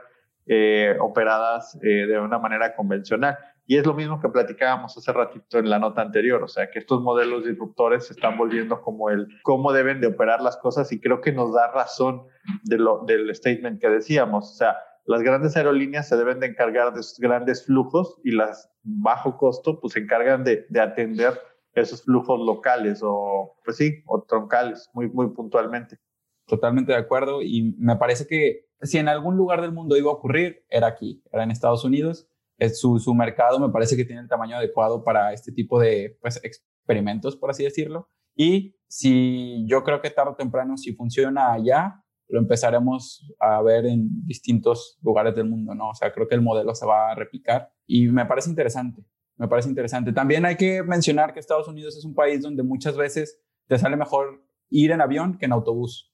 eh, 0.45 0.95
operadas 0.99 1.75
eh, 1.81 2.05
de 2.05 2.19
una 2.19 2.37
manera 2.37 2.75
convencional. 2.75 3.35
Y 3.65 3.77
es 3.77 3.85
lo 3.87 3.95
mismo 3.95 4.21
que 4.21 4.29
platicábamos 4.29 4.95
hace 4.95 5.11
ratito 5.11 5.57
en 5.57 5.71
la 5.71 5.79
nota 5.79 6.03
anterior, 6.03 6.43
o 6.43 6.47
sea, 6.47 6.69
que 6.69 6.77
estos 6.77 7.01
modelos 7.01 7.45
disruptores 7.45 8.05
se 8.05 8.13
están 8.13 8.37
volviendo 8.37 8.79
como 8.83 9.09
el 9.09 9.27
cómo 9.41 9.73
deben 9.73 9.99
de 9.99 10.05
operar 10.05 10.39
las 10.41 10.57
cosas 10.57 10.91
y 10.91 11.01
creo 11.01 11.19
que 11.19 11.31
nos 11.31 11.51
da 11.51 11.71
razón 11.71 12.27
del 12.61 13.33
statement 13.33 13.81
que 13.81 13.89
decíamos, 13.89 14.51
o 14.51 14.55
sea, 14.55 14.77
las 15.05 15.23
grandes 15.23 15.57
aerolíneas 15.57 16.07
se 16.07 16.15
deben 16.15 16.41
de 16.41 16.45
encargar 16.45 16.93
de 16.93 17.01
sus 17.01 17.17
grandes 17.17 17.65
flujos 17.65 18.21
y 18.23 18.33
las 18.33 18.69
bajo 18.83 19.35
costo 19.35 19.79
pues 19.79 19.93
se 19.93 20.01
encargan 20.01 20.43
de 20.43 20.79
atender 20.79 21.33
esos 21.81 22.03
flujos 22.03 22.39
locales 22.39 23.01
o, 23.03 23.55
pues 23.63 23.77
sí, 23.77 24.03
o 24.05 24.23
troncales, 24.23 24.89
muy, 24.93 25.09
muy 25.09 25.29
puntualmente. 25.29 25.97
Totalmente 26.45 26.93
de 26.93 26.97
acuerdo 26.97 27.41
y 27.41 27.75
me 27.77 27.97
parece 27.97 28.25
que 28.25 28.67
si 28.81 28.97
en 28.97 29.09
algún 29.09 29.35
lugar 29.37 29.61
del 29.61 29.71
mundo 29.71 29.97
iba 29.97 30.11
a 30.11 30.15
ocurrir, 30.15 30.65
era 30.69 30.87
aquí, 30.87 31.23
era 31.31 31.43
en 31.43 31.51
Estados 31.51 31.83
Unidos. 31.83 32.29
Su, 32.73 32.99
su 32.99 33.13
mercado 33.13 33.59
me 33.59 33.69
parece 33.69 33.95
que 33.95 34.05
tiene 34.05 34.21
el 34.21 34.27
tamaño 34.27 34.55
adecuado 34.55 35.03
para 35.03 35.33
este 35.33 35.51
tipo 35.51 35.79
de 35.79 36.17
pues, 36.21 36.39
experimentos, 36.43 37.35
por 37.35 37.49
así 37.49 37.63
decirlo. 37.63 38.09
Y 38.35 38.75
si 38.87 39.65
yo 39.67 39.83
creo 39.83 40.01
que 40.01 40.09
tarde 40.09 40.31
o 40.31 40.35
temprano, 40.35 40.77
si 40.77 40.93
funciona 40.93 41.53
allá, 41.53 42.03
lo 42.29 42.39
empezaremos 42.39 43.33
a 43.39 43.61
ver 43.61 43.85
en 43.85 44.25
distintos 44.25 44.97
lugares 45.01 45.35
del 45.35 45.49
mundo, 45.49 45.73
¿no? 45.73 45.89
O 45.89 45.95
sea, 45.95 46.11
creo 46.11 46.27
que 46.27 46.35
el 46.35 46.41
modelo 46.41 46.75
se 46.75 46.85
va 46.85 47.11
a 47.11 47.15
replicar 47.15 47.71
y 47.85 48.07
me 48.07 48.25
parece 48.25 48.49
interesante, 48.49 49.03
me 49.37 49.47
parece 49.47 49.69
interesante. 49.69 50.11
También 50.11 50.45
hay 50.45 50.55
que 50.55 50.83
mencionar 50.83 51.33
que 51.33 51.39
Estados 51.39 51.67
Unidos 51.67 51.95
es 51.97 52.05
un 52.05 52.13
país 52.13 52.41
donde 52.41 52.63
muchas 52.63 52.97
veces 52.97 53.39
te 53.67 53.77
sale 53.77 53.95
mejor 53.95 54.43
ir 54.69 54.91
en 54.91 55.01
avión 55.01 55.37
que 55.37 55.45
en 55.45 55.53
autobús 55.53 56.13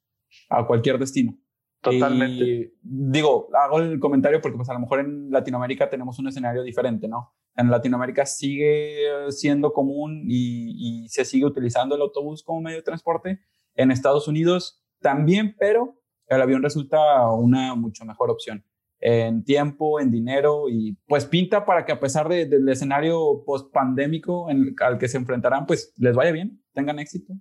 a 0.50 0.66
cualquier 0.66 1.00
destino. 1.00 1.38
Totalmente. 1.82 2.74
digo, 2.82 3.50
hago 3.54 3.80
el 3.80 4.00
comentario 4.00 4.40
porque 4.40 4.56
pues 4.56 4.70
a 4.70 4.74
lo 4.74 4.80
mejor 4.80 5.02
en 5.02 5.30
Latinoamérica 5.30 5.90
tenemos 5.90 6.18
un 6.18 6.30
escenario 6.30 6.64
diferente, 6.64 7.10
¿no? 7.10 7.34
En 7.56 7.70
Latinoamérica 7.70 8.26
sigue 8.26 9.06
siendo 9.30 9.74
común 9.74 10.24
y, 10.28 11.06
se 11.10 11.26
sigue 11.26 11.46
utilizando 11.46 11.96
el 11.96 12.02
autobús 12.02 12.42
como 12.42 12.62
medio 12.62 12.78
de 12.78 12.84
transporte. 12.84 13.42
En 13.76 13.92
Estados 13.92 14.30
Unidos 14.30 14.82
también, 15.02 15.56
pero 15.60 16.02
el 16.28 16.42
avión 16.42 16.64
resulta 16.64 17.30
una 17.32 17.76
mucho 17.76 18.06
mejor 18.06 18.32
opción 18.32 18.64
en 19.06 19.44
tiempo, 19.44 20.00
en 20.00 20.12
dinero 20.12 20.70
y 20.70 20.98
pues 21.08 21.26
pinta 21.26 21.66
para 21.66 21.86
que 21.86 21.92
a 21.92 22.00
pesar 22.00 22.30
del 22.30 22.70
escenario 22.70 23.44
post 23.46 23.70
pandémico 23.74 24.48
al 24.80 24.98
que 24.98 25.10
se 25.10 25.18
enfrentarán, 25.18 25.66
pues 25.66 25.94
les 25.98 26.16
vaya 26.16 26.32
bien, 26.32 26.64
tengan 26.74 27.00
éxito. 27.00 27.34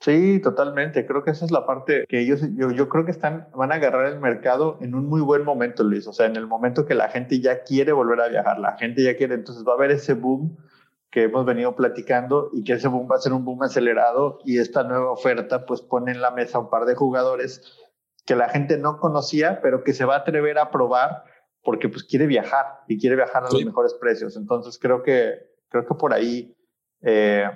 Sí, 0.00 0.40
totalmente. 0.42 1.06
Creo 1.06 1.24
que 1.24 1.30
esa 1.30 1.46
es 1.46 1.50
la 1.50 1.64
parte 1.64 2.04
que 2.06 2.20
ellos, 2.20 2.42
yo, 2.54 2.70
yo, 2.70 2.90
creo 2.90 3.06
que 3.06 3.12
están, 3.12 3.48
van 3.54 3.72
a 3.72 3.76
agarrar 3.76 4.12
el 4.12 4.20
mercado 4.20 4.76
en 4.82 4.94
un 4.94 5.06
muy 5.06 5.22
buen 5.22 5.42
momento, 5.42 5.84
Luis. 5.84 6.06
O 6.06 6.12
sea, 6.12 6.26
en 6.26 6.36
el 6.36 6.46
momento 6.46 6.84
que 6.84 6.94
la 6.94 7.08
gente 7.08 7.40
ya 7.40 7.62
quiere 7.62 7.92
volver 7.92 8.20
a 8.20 8.28
viajar, 8.28 8.58
la 8.58 8.76
gente 8.76 9.02
ya 9.02 9.16
quiere, 9.16 9.36
entonces 9.36 9.64
va 9.66 9.72
a 9.72 9.76
haber 9.76 9.92
ese 9.92 10.12
boom 10.12 10.58
que 11.10 11.22
hemos 11.22 11.46
venido 11.46 11.74
platicando 11.74 12.50
y 12.52 12.62
que 12.62 12.74
ese 12.74 12.88
boom 12.88 13.08
va 13.10 13.16
a 13.16 13.20
ser 13.20 13.32
un 13.32 13.42
boom 13.42 13.62
acelerado 13.62 14.38
y 14.44 14.58
esta 14.58 14.82
nueva 14.84 15.12
oferta 15.12 15.64
pues 15.64 15.80
pone 15.80 16.12
en 16.12 16.20
la 16.20 16.30
mesa 16.30 16.58
un 16.58 16.68
par 16.68 16.84
de 16.84 16.94
jugadores 16.94 17.62
que 18.26 18.36
la 18.36 18.48
gente 18.48 18.76
no 18.76 18.98
conocía, 18.98 19.60
pero 19.62 19.84
que 19.84 19.92
se 19.92 20.04
va 20.04 20.16
a 20.16 20.18
atrever 20.18 20.58
a 20.58 20.70
probar 20.70 21.24
porque 21.62 21.88
pues 21.88 22.04
quiere 22.04 22.26
viajar 22.26 22.66
y 22.88 22.98
quiere 22.98 23.16
viajar 23.16 23.44
a 23.44 23.50
los 23.50 23.64
mejores 23.64 23.94
precios. 23.94 24.36
Entonces 24.36 24.78
creo 24.80 25.02
que, 25.02 25.34
creo 25.68 25.86
que 25.86 25.94
por 25.94 26.12
ahí 26.12 26.56
eh, 27.02 27.48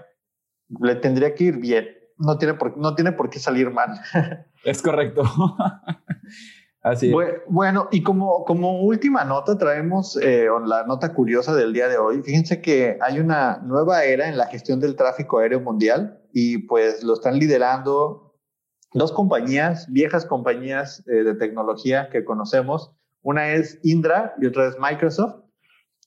le 0.80 0.94
tendría 0.96 1.34
que 1.34 1.44
ir 1.44 1.58
bien 1.58 2.00
no 2.20 2.38
tiene 2.38 2.54
por, 2.54 2.76
no 2.76 2.94
tiene 2.94 3.12
por 3.12 3.30
qué 3.30 3.38
salir 3.38 3.70
mal. 3.70 4.00
Es 4.64 4.82
correcto. 4.82 5.22
Así 6.82 7.12
Bueno, 7.48 7.88
y 7.90 8.02
como, 8.02 8.44
como 8.44 8.82
última 8.82 9.24
nota 9.24 9.56
traemos 9.58 10.18
eh, 10.22 10.48
la 10.66 10.84
nota 10.84 11.14
curiosa 11.14 11.54
del 11.54 11.72
día 11.72 11.88
de 11.88 11.98
hoy. 11.98 12.22
Fíjense 12.22 12.60
que 12.60 12.98
hay 13.00 13.20
una 13.20 13.58
nueva 13.58 14.04
era 14.04 14.28
en 14.28 14.36
la 14.36 14.46
gestión 14.46 14.80
del 14.80 14.96
tráfico 14.96 15.38
aéreo 15.38 15.60
mundial 15.60 16.20
y 16.32 16.58
pues 16.66 17.02
lo 17.02 17.14
están 17.14 17.38
liderando 17.38 18.29
dos 18.92 19.12
compañías, 19.12 19.86
viejas 19.90 20.26
compañías 20.26 21.06
eh, 21.06 21.22
de 21.22 21.34
tecnología 21.34 22.08
que 22.10 22.24
conocemos. 22.24 22.92
Una 23.22 23.52
es 23.52 23.78
Indra 23.82 24.34
y 24.40 24.46
otra 24.46 24.68
es 24.68 24.76
Microsoft. 24.78 25.44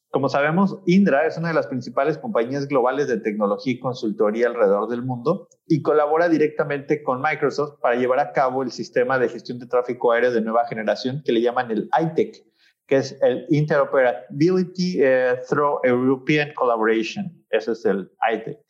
Como 0.09 0.29
sabemos, 0.29 0.77
Indra 0.85 1.25
es 1.25 1.37
una 1.37 1.47
de 1.47 1.53
las 1.55 1.65
principales 1.65 2.19
compañías 2.19 2.67
globales 2.67 3.07
de 3.07 3.19
tecnología 3.19 3.73
y 3.73 3.79
consultoría 3.79 4.47
alrededor 4.47 4.87
del 4.87 5.01
mundo 5.01 5.47
y 5.67 5.81
colabora 5.81 6.29
directamente 6.29 7.01
con 7.01 7.19
Microsoft 7.19 7.79
para 7.81 7.95
llevar 7.95 8.19
a 8.19 8.31
cabo 8.31 8.61
el 8.61 8.71
sistema 8.71 9.17
de 9.17 9.29
gestión 9.29 9.57
de 9.57 9.65
tráfico 9.65 10.11
aéreo 10.11 10.31
de 10.31 10.41
nueva 10.41 10.67
generación 10.67 11.23
que 11.25 11.31
le 11.31 11.41
llaman 11.41 11.71
el 11.71 11.89
ITEC, 11.99 12.45
que 12.85 12.97
es 12.97 13.17
el 13.23 13.47
Interoperability 13.49 14.99
eh, 15.01 15.39
Through 15.49 15.79
European 15.83 16.53
Collaboration. 16.53 17.33
Ese 17.49 17.71
es 17.71 17.83
el 17.85 18.11
ITEC. 18.31 18.62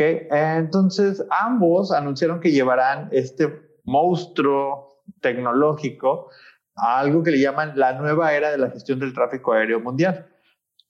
Entonces, 0.00 1.24
ambos 1.30 1.92
anunciaron 1.92 2.40
que 2.40 2.50
llevarán 2.50 3.08
este 3.12 3.52
monstruo 3.84 5.02
tecnológico 5.20 6.30
a 6.76 7.00
algo 7.00 7.22
que 7.22 7.32
le 7.32 7.40
llaman 7.40 7.72
la 7.76 7.92
nueva 7.92 8.32
era 8.32 8.50
de 8.50 8.58
la 8.58 8.70
gestión 8.70 8.98
del 8.98 9.12
tráfico 9.12 9.52
aéreo 9.52 9.80
mundial 9.80 10.30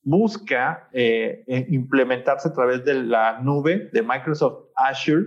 busca 0.02 0.88
eh, 0.92 1.44
implementarse 1.68 2.48
a 2.48 2.52
través 2.52 2.84
de 2.84 2.94
la 2.94 3.40
nube 3.40 3.90
de 3.92 4.02
Microsoft 4.02 4.70
Azure, 4.74 5.26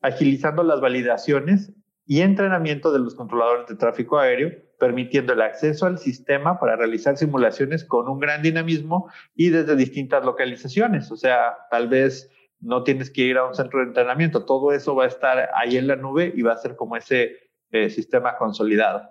agilizando 0.00 0.62
las 0.62 0.80
validaciones 0.80 1.72
y 2.06 2.20
entrenamiento 2.20 2.92
de 2.92 3.00
los 3.00 3.14
controladores 3.14 3.66
de 3.66 3.76
tráfico 3.76 4.18
aéreo, 4.18 4.52
permitiendo 4.78 5.32
el 5.32 5.42
acceso 5.42 5.86
al 5.86 5.98
sistema 5.98 6.60
para 6.60 6.76
realizar 6.76 7.16
simulaciones 7.16 7.84
con 7.84 8.08
un 8.08 8.20
gran 8.20 8.42
dinamismo 8.42 9.10
y 9.34 9.48
desde 9.50 9.74
distintas 9.74 10.24
localizaciones. 10.24 11.10
O 11.10 11.16
sea, 11.16 11.56
tal 11.70 11.88
vez 11.88 12.30
no 12.60 12.82
tienes 12.82 13.10
que 13.10 13.22
ir 13.22 13.38
a 13.38 13.46
un 13.46 13.54
centro 13.54 13.80
de 13.80 13.86
entrenamiento, 13.86 14.44
todo 14.44 14.72
eso 14.72 14.94
va 14.94 15.04
a 15.04 15.08
estar 15.08 15.50
ahí 15.54 15.76
en 15.76 15.86
la 15.86 15.96
nube 15.96 16.32
y 16.34 16.42
va 16.42 16.52
a 16.52 16.56
ser 16.56 16.76
como 16.76 16.96
ese 16.96 17.36
eh, 17.70 17.90
sistema 17.90 18.36
consolidado. 18.36 19.02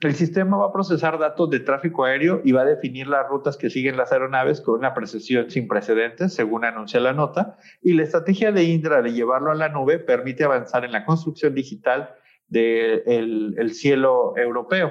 El 0.00 0.14
sistema 0.14 0.56
va 0.56 0.68
a 0.68 0.72
procesar 0.72 1.18
datos 1.18 1.50
de 1.50 1.60
tráfico 1.60 2.04
aéreo 2.04 2.40
y 2.42 2.52
va 2.52 2.62
a 2.62 2.64
definir 2.64 3.06
las 3.06 3.28
rutas 3.28 3.58
que 3.58 3.68
siguen 3.68 3.98
las 3.98 4.12
aeronaves 4.12 4.62
con 4.62 4.78
una 4.78 4.94
precisión 4.94 5.50
sin 5.50 5.68
precedentes, 5.68 6.32
según 6.32 6.64
anuncia 6.64 7.00
la 7.00 7.12
nota. 7.12 7.58
Y 7.82 7.92
la 7.92 8.04
estrategia 8.04 8.50
de 8.50 8.64
Indra 8.64 9.02
de 9.02 9.12
llevarlo 9.12 9.50
a 9.50 9.54
la 9.54 9.68
nube 9.68 9.98
permite 9.98 10.44
avanzar 10.44 10.86
en 10.86 10.92
la 10.92 11.04
construcción 11.04 11.54
digital 11.54 12.14
del 12.48 13.54
el 13.58 13.74
cielo 13.74 14.32
europeo. 14.38 14.90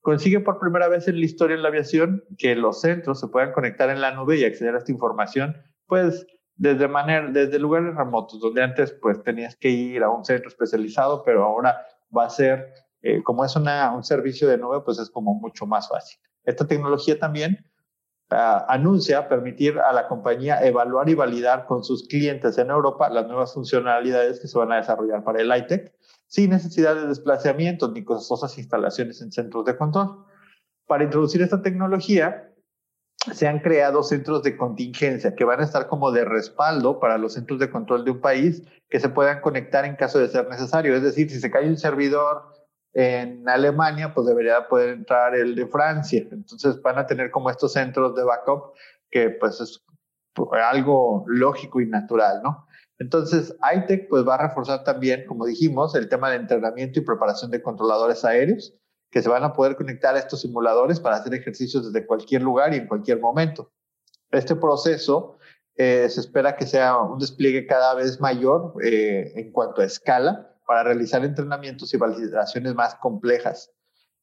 Consigue 0.00 0.40
por 0.40 0.58
primera 0.58 0.88
vez 0.88 1.06
en 1.08 1.20
la 1.20 1.26
historia 1.26 1.56
de 1.56 1.62
la 1.62 1.68
aviación 1.68 2.24
que 2.38 2.56
los 2.56 2.80
centros 2.80 3.20
se 3.20 3.28
puedan 3.28 3.52
conectar 3.52 3.90
en 3.90 4.00
la 4.00 4.12
nube 4.12 4.38
y 4.38 4.44
acceder 4.44 4.74
a 4.74 4.78
esta 4.78 4.92
información, 4.92 5.56
pues 5.86 6.26
desde, 6.58 6.88
manera, 6.88 7.30
desde 7.30 7.58
lugares 7.58 7.94
remotos, 7.94 8.40
donde 8.40 8.62
antes 8.62 8.92
pues 9.00 9.22
tenías 9.22 9.56
que 9.56 9.70
ir 9.70 10.02
a 10.02 10.10
un 10.10 10.24
centro 10.24 10.48
especializado, 10.48 11.22
pero 11.24 11.44
ahora 11.44 11.78
va 12.14 12.26
a 12.26 12.30
ser 12.30 12.74
eh, 13.00 13.22
como 13.22 13.44
es 13.44 13.54
una, 13.54 13.94
un 13.94 14.02
servicio 14.02 14.48
de 14.48 14.58
nube, 14.58 14.80
pues 14.80 14.98
es 14.98 15.08
como 15.08 15.34
mucho 15.34 15.66
más 15.66 15.88
fácil. 15.88 16.18
Esta 16.42 16.66
tecnología 16.66 17.18
también 17.18 17.64
uh, 18.32 18.64
anuncia 18.68 19.28
permitir 19.28 19.78
a 19.78 19.92
la 19.92 20.08
compañía 20.08 20.64
evaluar 20.66 21.08
y 21.08 21.14
validar 21.14 21.66
con 21.66 21.84
sus 21.84 22.08
clientes 22.08 22.58
en 22.58 22.70
Europa 22.70 23.08
las 23.08 23.26
nuevas 23.26 23.54
funcionalidades 23.54 24.40
que 24.40 24.48
se 24.48 24.58
van 24.58 24.72
a 24.72 24.76
desarrollar 24.76 25.22
para 25.22 25.40
el 25.40 25.56
ITEC, 25.56 25.94
sin 26.26 26.50
necesidad 26.50 26.96
de 26.96 27.06
desplazamientos 27.06 27.92
ni 27.92 28.04
costosas 28.04 28.58
instalaciones 28.58 29.22
en 29.22 29.30
centros 29.30 29.64
de 29.64 29.76
control. 29.76 30.24
Para 30.86 31.04
introducir 31.04 31.40
esta 31.42 31.62
tecnología, 31.62 32.47
se 33.32 33.46
han 33.46 33.60
creado 33.60 34.02
centros 34.02 34.42
de 34.42 34.56
contingencia 34.56 35.34
que 35.34 35.44
van 35.44 35.60
a 35.60 35.64
estar 35.64 35.86
como 35.86 36.10
de 36.10 36.24
respaldo 36.24 37.00
para 37.00 37.18
los 37.18 37.34
centros 37.34 37.58
de 37.58 37.70
control 37.70 38.04
de 38.04 38.12
un 38.12 38.20
país 38.20 38.62
que 38.88 39.00
se 39.00 39.08
puedan 39.08 39.40
conectar 39.40 39.84
en 39.84 39.96
caso 39.96 40.18
de 40.18 40.28
ser 40.28 40.48
necesario. 40.48 40.94
Es 40.94 41.02
decir, 41.02 41.30
si 41.30 41.40
se 41.40 41.50
cae 41.50 41.68
un 41.68 41.76
servidor 41.76 42.52
en 42.94 43.48
Alemania, 43.48 44.14
pues 44.14 44.26
debería 44.26 44.68
poder 44.68 44.90
entrar 44.90 45.34
el 45.34 45.54
de 45.54 45.66
Francia. 45.66 46.26
Entonces 46.30 46.80
van 46.82 46.98
a 46.98 47.06
tener 47.06 47.30
como 47.30 47.50
estos 47.50 47.72
centros 47.72 48.14
de 48.14 48.24
backup 48.24 48.74
que 49.10 49.30
pues 49.30 49.60
es 49.60 49.84
algo 50.62 51.24
lógico 51.26 51.80
y 51.80 51.86
natural, 51.86 52.40
¿no? 52.42 52.66
Entonces, 53.00 53.56
ITEC 53.74 54.08
pues 54.08 54.26
va 54.26 54.34
a 54.34 54.48
reforzar 54.48 54.82
también, 54.82 55.24
como 55.26 55.46
dijimos, 55.46 55.94
el 55.94 56.08
tema 56.08 56.30
de 56.30 56.36
entrenamiento 56.36 56.98
y 56.98 57.04
preparación 57.04 57.50
de 57.50 57.62
controladores 57.62 58.24
aéreos 58.24 58.74
que 59.10 59.22
se 59.22 59.28
van 59.28 59.44
a 59.44 59.52
poder 59.52 59.76
conectar 59.76 60.14
a 60.14 60.18
estos 60.18 60.40
simuladores 60.42 61.00
para 61.00 61.16
hacer 61.16 61.34
ejercicios 61.34 61.92
desde 61.92 62.06
cualquier 62.06 62.42
lugar 62.42 62.74
y 62.74 62.78
en 62.78 62.86
cualquier 62.86 63.20
momento. 63.20 63.72
Este 64.30 64.54
proceso 64.54 65.38
eh, 65.76 66.08
se 66.08 66.20
espera 66.20 66.56
que 66.56 66.66
sea 66.66 66.98
un 66.98 67.18
despliegue 67.18 67.66
cada 67.66 67.94
vez 67.94 68.20
mayor 68.20 68.74
eh, 68.82 69.32
en 69.36 69.52
cuanto 69.52 69.80
a 69.80 69.84
escala 69.84 70.54
para 70.66 70.82
realizar 70.82 71.24
entrenamientos 71.24 71.94
y 71.94 71.96
validaciones 71.96 72.74
más 72.74 72.96
complejas. 72.96 73.70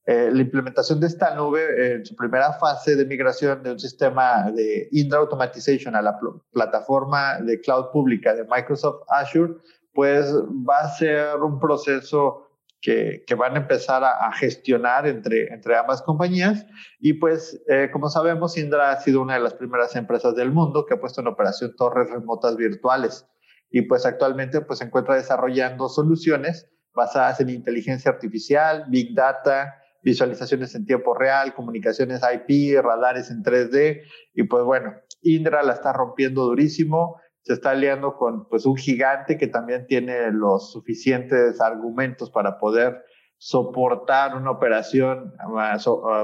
Eh, 0.05 0.29
la 0.31 0.41
implementación 0.41 0.99
de 0.99 1.07
esta 1.07 1.33
nube 1.33 1.95
en 1.95 2.05
su 2.05 2.15
primera 2.15 2.53
fase 2.53 2.95
de 2.95 3.05
migración 3.05 3.63
de 3.63 3.71
un 3.71 3.79
sistema 3.79 4.51
de 4.51 4.87
Indra 4.91 5.17
Automation 5.19 5.95
a 5.95 6.01
la 6.03 6.19
plataforma 6.51 7.39
de 7.41 7.59
cloud 7.59 7.85
pública 7.91 8.35
de 8.35 8.43
Microsoft 8.43 9.01
Azure, 9.07 9.55
pues 9.93 10.31
va 10.35 10.81
a 10.81 10.89
ser 10.89 11.37
un 11.37 11.59
proceso 11.59 12.44
que, 12.81 13.23
que 13.25 13.35
van 13.35 13.55
a 13.55 13.59
empezar 13.59 14.03
a, 14.03 14.31
gestionar 14.33 15.07
entre, 15.07 15.53
entre 15.53 15.75
ambas 15.75 16.01
compañías. 16.01 16.65
Y 16.99 17.13
pues, 17.13 17.61
eh, 17.67 17.89
como 17.91 18.09
sabemos, 18.09 18.57
Indra 18.57 18.91
ha 18.91 19.01
sido 19.01 19.21
una 19.21 19.35
de 19.35 19.39
las 19.39 19.53
primeras 19.53 19.95
empresas 19.95 20.35
del 20.35 20.51
mundo 20.51 20.85
que 20.85 20.93
ha 20.93 20.99
puesto 20.99 21.21
en 21.21 21.27
operación 21.27 21.75
torres 21.75 22.09
remotas 22.09 22.57
virtuales. 22.57 23.27
Y 23.71 23.81
pues 23.83 24.05
actualmente 24.05 24.61
pues 24.61 24.79
se 24.79 24.85
encuentra 24.85 25.15
desarrollando 25.15 25.89
soluciones 25.89 26.69
basadas 26.93 27.41
en 27.41 27.49
inteligencia 27.49 28.11
artificial, 28.11 28.85
big 28.87 29.13
data, 29.13 29.75
visualizaciones 30.05 30.75
en 30.75 30.85
tiempo 30.85 31.13
real, 31.15 31.53
comunicaciones 31.53 32.21
IP, 32.21 32.81
radares 32.81 33.31
en 33.31 33.43
3D 33.43 34.03
y 34.35 34.43
pues 34.43 34.63
bueno, 34.63 34.93
Indra 35.23 35.63
la 35.63 35.73
está 35.73 35.91
rompiendo 35.91 36.43
durísimo, 36.43 37.19
se 37.45 37.53
está 37.53 37.71
aliando 37.71 38.17
con 38.17 38.47
pues 38.49 38.65
un 38.65 38.75
gigante 38.75 39.37
que 39.37 39.47
también 39.47 39.85
tiene 39.85 40.31
los 40.31 40.71
suficientes 40.71 41.61
argumentos 41.61 42.31
para 42.31 42.57
poder 42.57 43.03
soportar 43.37 44.35
una 44.35 44.49
operación 44.51 45.33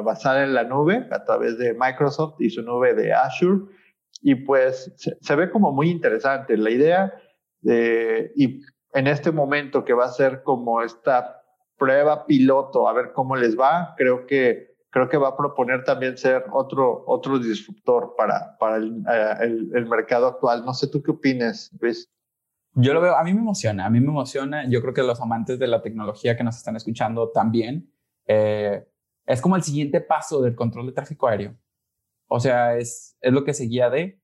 basada 0.03 0.43
en 0.43 0.55
la 0.55 0.63
nube 0.63 1.07
a 1.11 1.23
través 1.23 1.57
de 1.59 1.75
Microsoft 1.75 2.35
y 2.39 2.49
su 2.49 2.63
nube 2.63 2.95
de 2.95 3.13
Azure 3.13 3.65
y 4.21 4.35
pues 4.35 4.93
se, 4.97 5.15
se 5.21 5.35
ve 5.35 5.51
como 5.51 5.71
muy 5.71 5.89
interesante. 5.89 6.57
La 6.57 6.71
idea 6.71 7.13
y 7.63 8.61
en 8.93 9.07
este 9.07 9.31
momento 9.31 9.85
que 9.85 9.93
va 9.93 10.05
a 10.05 10.11
ser 10.11 10.41
como 10.41 10.81
esta 10.81 11.43
prueba 11.77 12.25
piloto, 12.25 12.87
a 12.87 12.93
ver 12.93 13.11
cómo 13.13 13.35
les 13.35 13.59
va, 13.59 13.93
creo 13.97 14.25
que, 14.25 14.70
creo 14.91 15.09
que 15.09 15.17
va 15.17 15.29
a 15.29 15.37
proponer 15.37 15.83
también 15.83 16.17
ser 16.17 16.45
otro, 16.51 17.03
otro 17.07 17.39
disruptor 17.39 18.13
para, 18.15 18.57
para 18.59 18.75
el, 18.75 19.03
eh, 19.11 19.69
el, 19.73 19.85
mercado 19.87 20.27
actual. 20.27 20.63
No 20.63 20.73
sé 20.73 20.87
tú 20.87 21.01
qué 21.01 21.11
opinas, 21.11 21.71
Luis. 21.79 22.07
Yo 22.73 22.93
lo 22.93 23.01
veo, 23.01 23.15
a 23.15 23.23
mí 23.23 23.33
me 23.33 23.39
emociona, 23.39 23.85
a 23.85 23.89
mí 23.89 23.99
me 23.99 24.07
emociona. 24.07 24.69
Yo 24.69 24.81
creo 24.81 24.93
que 24.93 25.01
los 25.01 25.19
amantes 25.19 25.57
de 25.57 25.67
la 25.67 25.81
tecnología 25.81 26.37
que 26.37 26.43
nos 26.43 26.57
están 26.57 26.75
escuchando 26.75 27.31
también. 27.31 27.91
Eh, 28.27 28.85
es 29.25 29.41
como 29.41 29.55
el 29.55 29.63
siguiente 29.63 30.01
paso 30.01 30.41
del 30.41 30.55
control 30.55 30.87
de 30.87 30.93
tráfico 30.93 31.27
aéreo. 31.27 31.57
O 32.27 32.39
sea, 32.39 32.77
es, 32.77 33.17
es 33.21 33.33
lo 33.33 33.43
que 33.43 33.53
seguía 33.53 33.89
de, 33.89 34.21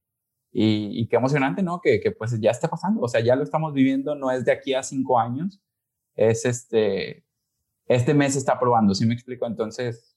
y, 0.52 1.08
qué 1.08 1.18
emocionante, 1.18 1.62
¿no? 1.62 1.82
Que, 1.82 2.00
que, 2.00 2.12
pues 2.12 2.40
ya 2.40 2.52
esté 2.52 2.68
pasando, 2.68 3.02
o 3.02 3.08
sea, 3.08 3.22
ya 3.22 3.36
lo 3.36 3.44
estamos 3.44 3.74
viviendo, 3.74 4.16
no 4.16 4.32
es 4.32 4.46
de 4.46 4.52
aquí 4.52 4.74
a 4.74 4.82
cinco 4.82 5.20
años, 5.20 5.62
es 6.16 6.46
este, 6.46 7.26
este 7.86 8.14
mes 8.14 8.36
está 8.36 8.60
probando, 8.60 8.96
¿sí 8.96 9.06
me 9.06 9.14
explico? 9.14 9.46
Entonces, 9.46 10.17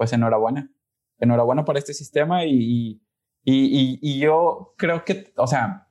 pues 0.00 0.14
enhorabuena, 0.14 0.72
enhorabuena 1.18 1.66
por 1.66 1.76
este 1.76 1.92
sistema 1.92 2.46
y, 2.46 3.02
y, 3.44 3.52
y, 3.52 3.98
y 4.00 4.18
yo 4.18 4.72
creo 4.78 5.04
que, 5.04 5.30
o 5.36 5.46
sea, 5.46 5.88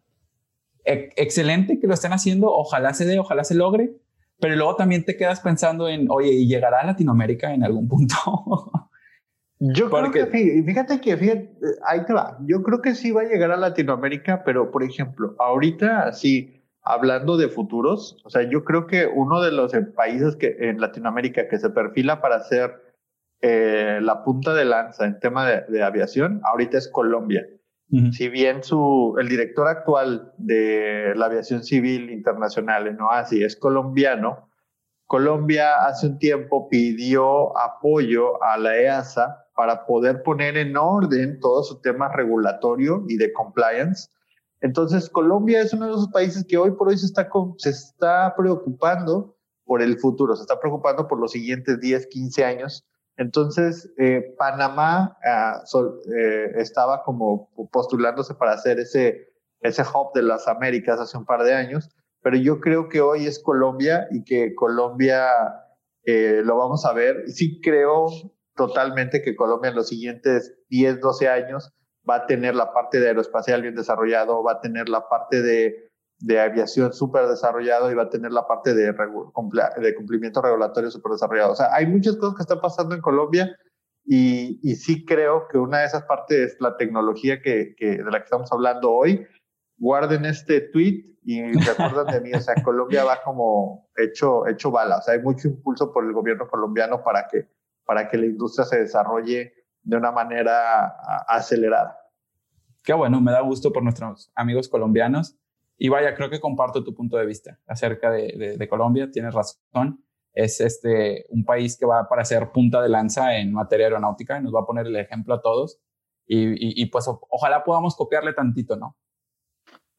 excelente 0.83 1.79
que 1.79 1.85
lo 1.85 1.93
estén 1.93 2.11
haciendo, 2.11 2.51
ojalá 2.51 2.95
se 2.95 3.05
dé, 3.05 3.19
ojalá 3.19 3.43
se 3.43 3.53
logre, 3.53 3.93
pero 4.39 4.55
luego 4.55 4.75
también 4.75 5.05
te 5.05 5.15
quedas 5.15 5.41
pensando 5.41 5.87
en, 5.87 6.09
oye, 6.09 6.31
¿y 6.31 6.47
llegará 6.47 6.79
a 6.79 6.87
Latinoamérica 6.87 7.53
en 7.53 7.63
algún 7.63 7.87
punto? 7.87 8.15
Yo 9.59 9.91
creo 9.91 10.11
que, 10.11 10.25
fíjate 10.25 10.99
que, 10.99 11.15
fíjate, 11.15 11.55
ahí 11.85 12.03
te 12.05 12.13
va, 12.13 12.39
yo 12.47 12.63
creo 12.63 12.81
que 12.81 12.95
sí 12.95 13.11
va 13.11 13.21
a 13.21 13.25
llegar 13.25 13.51
a 13.51 13.57
Latinoamérica, 13.57 14.43
pero 14.43 14.71
por 14.71 14.83
ejemplo, 14.83 15.35
ahorita 15.37 16.13
sí, 16.13 16.63
hablando 16.81 17.37
de 17.37 17.49
futuros, 17.49 18.17
o 18.23 18.31
sea, 18.31 18.49
yo 18.49 18.63
creo 18.63 18.87
que 18.87 19.05
uno 19.05 19.39
de 19.39 19.51
los 19.51 19.73
países 19.95 20.35
que 20.35 20.55
en 20.61 20.81
Latinoamérica 20.81 21.47
que 21.47 21.59
se 21.59 21.69
perfila 21.69 22.21
para 22.21 22.39
ser 22.39 22.88
eh, 23.41 23.99
la 24.01 24.23
punta 24.23 24.53
de 24.53 24.65
lanza 24.65 25.05
en 25.05 25.19
tema 25.19 25.47
de, 25.47 25.83
aviación, 25.83 26.41
ahorita 26.43 26.77
es 26.77 26.87
Colombia. 26.87 27.45
Si 28.11 28.29
bien 28.29 28.63
su, 28.63 29.15
el 29.19 29.27
director 29.29 29.67
actual 29.67 30.31
de 30.37 31.13
la 31.15 31.25
aviación 31.25 31.63
civil 31.63 32.11
internacional 32.11 32.85
en 32.85 33.01
OASI 33.01 33.43
es 33.43 33.55
colombiano, 33.55 34.47
Colombia 35.07 35.87
hace 35.87 36.05
un 36.05 36.19
tiempo 36.19 36.69
pidió 36.69 37.57
apoyo 37.57 38.43
a 38.43 38.59
la 38.59 38.77
EASA 38.77 39.47
para 39.55 39.87
poder 39.87 40.21
poner 40.21 40.55
en 40.55 40.77
orden 40.77 41.39
todo 41.39 41.63
su 41.63 41.81
tema 41.81 42.09
regulatorio 42.13 43.05
y 43.07 43.17
de 43.17 43.33
compliance. 43.33 44.09
Entonces, 44.61 45.09
Colombia 45.09 45.61
es 45.61 45.73
uno 45.73 45.87
de 45.87 45.93
esos 45.93 46.09
países 46.09 46.45
que 46.47 46.57
hoy 46.57 46.71
por 46.71 46.89
hoy 46.89 46.97
se 46.97 47.07
está, 47.07 47.27
se 47.57 47.71
está 47.71 48.35
preocupando 48.37 49.35
por 49.65 49.81
el 49.81 49.97
futuro, 49.97 50.35
se 50.35 50.43
está 50.43 50.59
preocupando 50.59 51.07
por 51.07 51.19
los 51.19 51.31
siguientes 51.31 51.79
10, 51.79 52.05
15 52.05 52.45
años. 52.45 52.87
Entonces, 53.19 53.91
eh, 53.97 54.33
Panamá 54.37 55.17
ah, 55.23 55.61
eh, 56.15 56.51
estaba 56.55 57.03
como 57.03 57.49
postulándose 57.71 58.33
para 58.33 58.53
hacer 58.53 58.79
ese, 58.79 59.27
ese 59.61 59.83
hub 59.83 60.13
de 60.15 60.23
las 60.23 60.47
Américas 60.47 60.99
hace 60.99 61.17
un 61.17 61.25
par 61.25 61.43
de 61.43 61.53
años 61.53 61.89
pero 62.21 62.37
yo 62.37 62.59
creo 62.59 62.89
que 62.89 63.01
hoy 63.01 63.25
es 63.25 63.39
Colombia 63.39 64.07
y 64.11 64.23
que 64.23 64.53
Colombia 64.55 65.27
eh, 66.03 66.41
lo 66.43 66.57
vamos 66.57 66.85
a 66.85 66.93
ver. 66.93 67.29
Sí 67.29 67.61
creo 67.61 68.07
totalmente 68.55 69.21
que 69.21 69.35
Colombia 69.35 69.69
en 69.69 69.75
los 69.75 69.87
siguientes 69.87 70.53
10, 70.69 70.99
12 70.99 71.29
años 71.29 71.73
va 72.09 72.15
a 72.15 72.25
tener 72.25 72.55
la 72.55 72.73
parte 72.73 72.99
de 72.99 73.07
aeroespacial 73.07 73.61
bien 73.61 73.75
desarrollado, 73.75 74.43
va 74.43 74.53
a 74.53 74.61
tener 74.61 74.89
la 74.89 75.07
parte 75.07 75.41
de, 75.41 75.88
de 76.19 76.39
aviación 76.39 76.93
súper 76.93 77.27
desarrollado 77.27 77.91
y 77.91 77.95
va 77.95 78.03
a 78.03 78.09
tener 78.09 78.31
la 78.31 78.45
parte 78.45 78.73
de, 78.73 78.91
de 78.91 79.95
cumplimiento 79.95 80.41
regulatorio 80.41 80.91
súper 80.91 81.13
desarrollado. 81.13 81.53
O 81.53 81.55
sea, 81.55 81.73
hay 81.73 81.87
muchas 81.87 82.17
cosas 82.17 82.35
que 82.35 82.43
están 82.43 82.59
pasando 82.59 82.93
en 82.93 83.01
Colombia 83.01 83.55
y, 84.05 84.59
y 84.61 84.75
sí 84.75 85.05
creo 85.05 85.47
que 85.47 85.57
una 85.57 85.79
de 85.79 85.85
esas 85.85 86.03
partes 86.03 86.53
es 86.53 86.61
la 86.61 86.75
tecnología 86.75 87.41
que, 87.41 87.73
que, 87.77 87.97
de 87.97 88.11
la 88.11 88.19
que 88.19 88.25
estamos 88.25 88.51
hablando 88.51 88.91
hoy. 88.91 89.25
Guarden 89.77 90.25
este 90.25 90.59
tweet 90.61 91.05
y 91.23 91.53
recuerdan 91.53 92.07
de 92.07 92.21
mí, 92.21 92.33
o 92.33 92.41
sea, 92.41 92.55
Colombia 92.63 93.03
va 93.03 93.21
como 93.23 93.89
hecho, 93.95 94.47
hecho 94.47 94.71
bala, 94.71 94.97
o 94.97 95.01
sea, 95.01 95.13
hay 95.13 95.21
mucho 95.21 95.47
impulso 95.47 95.93
por 95.93 96.03
el 96.03 96.11
gobierno 96.11 96.47
colombiano 96.47 97.03
para 97.03 97.27
que, 97.27 97.47
para 97.85 98.07
que 98.07 98.17
la 98.17 98.25
industria 98.25 98.65
se 98.65 98.79
desarrolle 98.79 99.53
de 99.83 99.97
una 99.97 100.11
manera 100.11 100.87
acelerada. 101.27 101.97
Qué 102.83 102.93
bueno, 102.93 103.21
me 103.21 103.31
da 103.31 103.41
gusto 103.41 103.71
por 103.71 103.83
nuestros 103.83 104.31
amigos 104.35 104.67
colombianos. 104.67 105.37
Y 105.81 105.87
vaya, 105.87 106.13
creo 106.13 106.29
que 106.29 106.41
comparto 106.41 106.83
tu 106.83 106.93
punto 106.93 107.15
de 107.15 107.25
vista 107.25 107.57
acerca 107.65 108.11
de, 108.11 108.57
de, 108.57 108.69
Colombia, 108.69 109.09
tienes 109.09 109.33
razón. 109.33 110.03
Es 110.33 110.59
este, 110.59 111.25
un 111.29 111.45
país 111.45 111.77
que 111.77 111.85
va 111.85 112.09
para 112.09 112.25
ser 112.25 112.51
punta 112.51 112.81
de 112.81 112.89
lanza 112.89 113.37
en 113.37 113.53
materia 113.53 113.85
aeronáutica 113.85 114.37
y 114.37 114.43
nos 114.43 114.53
va 114.53 114.59
a 114.59 114.65
poner 114.65 114.87
el 114.87 114.95
ejemplo 114.97 115.33
a 115.33 115.41
todos. 115.41 115.79
Y, 116.27 116.81
y, 116.81 116.85
pues 116.87 117.05
ojalá 117.07 117.63
podamos 117.63 117.95
copiarle 117.95 118.33
tantito, 118.33 118.75
¿no? 118.75 118.97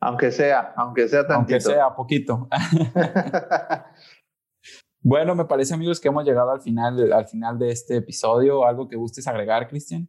Aunque 0.00 0.30
sea, 0.30 0.74
aunque 0.76 1.08
sea 1.08 1.26
tantito. 1.26 1.54
Aunque 1.54 1.60
sea 1.60 1.94
poquito. 1.94 2.48
bueno, 5.02 5.34
me 5.34 5.46
parece, 5.46 5.74
amigos, 5.74 5.98
que 5.98 6.08
hemos 6.08 6.24
llegado 6.24 6.50
al 6.50 6.60
final, 6.60 7.12
al 7.12 7.26
final 7.26 7.58
de 7.58 7.70
este 7.70 7.96
episodio. 7.96 8.66
¿Algo 8.66 8.86
que 8.86 8.96
gustes 8.96 9.26
agregar, 9.26 9.66
Cristian? 9.66 10.08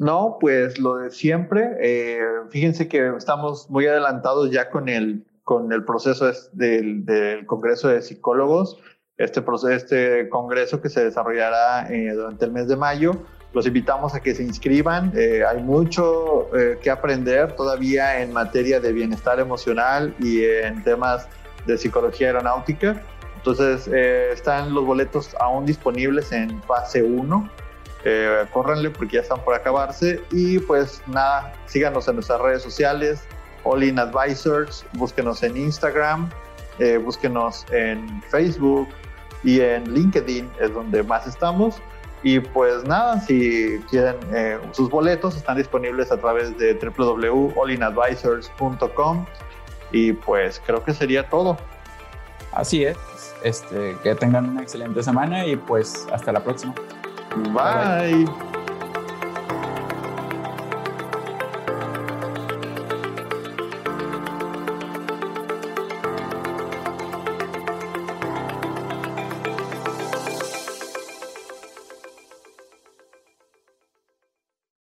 No, 0.00 0.38
pues 0.40 0.78
lo 0.78 0.96
de 0.96 1.10
siempre. 1.10 1.76
Eh, 1.80 2.20
fíjense 2.50 2.88
que 2.88 3.12
estamos 3.16 3.70
muy 3.70 3.86
adelantados 3.86 4.50
ya 4.50 4.70
con 4.70 4.88
el, 4.88 5.24
con 5.44 5.72
el 5.72 5.84
proceso 5.84 6.32
del, 6.52 7.04
del 7.04 7.46
Congreso 7.46 7.88
de 7.88 8.02
Psicólogos. 8.02 8.80
Este, 9.16 9.42
proceso, 9.42 9.70
este 9.70 10.28
congreso 10.28 10.80
que 10.80 10.88
se 10.88 11.04
desarrollará 11.04 11.86
eh, 11.92 12.12
durante 12.14 12.46
el 12.46 12.52
mes 12.52 12.66
de 12.66 12.76
mayo 12.76 13.22
los 13.52 13.66
invitamos 13.66 14.14
a 14.14 14.20
que 14.20 14.34
se 14.34 14.42
inscriban. 14.42 15.12
Eh, 15.16 15.42
hay 15.44 15.62
mucho 15.62 16.54
eh, 16.56 16.78
que 16.82 16.90
aprender 16.90 17.54
todavía 17.56 18.20
en 18.22 18.32
materia 18.32 18.80
de 18.80 18.92
bienestar 18.92 19.40
emocional 19.40 20.14
y 20.20 20.44
en 20.44 20.82
temas 20.84 21.26
de 21.66 21.76
psicología 21.76 22.28
aeronáutica. 22.28 23.02
Entonces, 23.36 23.88
eh, 23.92 24.30
están 24.32 24.74
los 24.74 24.84
boletos 24.84 25.34
aún 25.40 25.66
disponibles 25.66 26.30
en 26.32 26.62
fase 26.62 27.02
1. 27.02 27.50
Eh, 28.04 28.44
córranle 28.52 28.90
porque 28.90 29.16
ya 29.16 29.22
están 29.22 29.42
por 29.44 29.54
acabarse. 29.54 30.22
Y 30.30 30.58
pues 30.60 31.02
nada, 31.06 31.52
síganos 31.66 32.08
en 32.08 32.16
nuestras 32.16 32.40
redes 32.40 32.62
sociales, 32.62 33.22
All 33.64 33.82
In 33.82 33.98
Advisors, 33.98 34.86
búsquenos 34.94 35.42
en 35.42 35.56
Instagram, 35.56 36.30
búsquenos 37.04 37.66
en 37.72 38.22
Facebook 38.30 38.88
y 39.44 39.60
en 39.60 39.92
LinkedIn, 39.92 40.50
es 40.60 40.72
donde 40.72 41.02
más 41.02 41.26
estamos. 41.26 41.82
Y 42.22 42.38
pues 42.40 42.84
nada, 42.84 43.18
si 43.20 43.78
quieren 43.88 44.16
eh, 44.34 44.58
sus 44.72 44.90
boletos, 44.90 45.36
están 45.36 45.56
disponibles 45.56 46.12
a 46.12 46.18
través 46.18 46.54
de 46.58 46.74
www.allinadvisors.com. 46.74 49.24
Y 49.92 50.12
pues 50.12 50.62
creo 50.64 50.84
que 50.84 50.92
sería 50.92 51.28
todo. 51.28 51.56
Así 52.52 52.84
es. 52.84 52.96
Este, 53.42 53.96
que 54.02 54.14
tengan 54.14 54.50
una 54.50 54.62
excelente 54.62 55.02
semana 55.02 55.46
y 55.46 55.56
pues 55.56 56.06
hasta 56.12 56.30
la 56.30 56.44
próxima. 56.44 56.74
Bye. 57.30 58.24
Bye. 58.24 58.59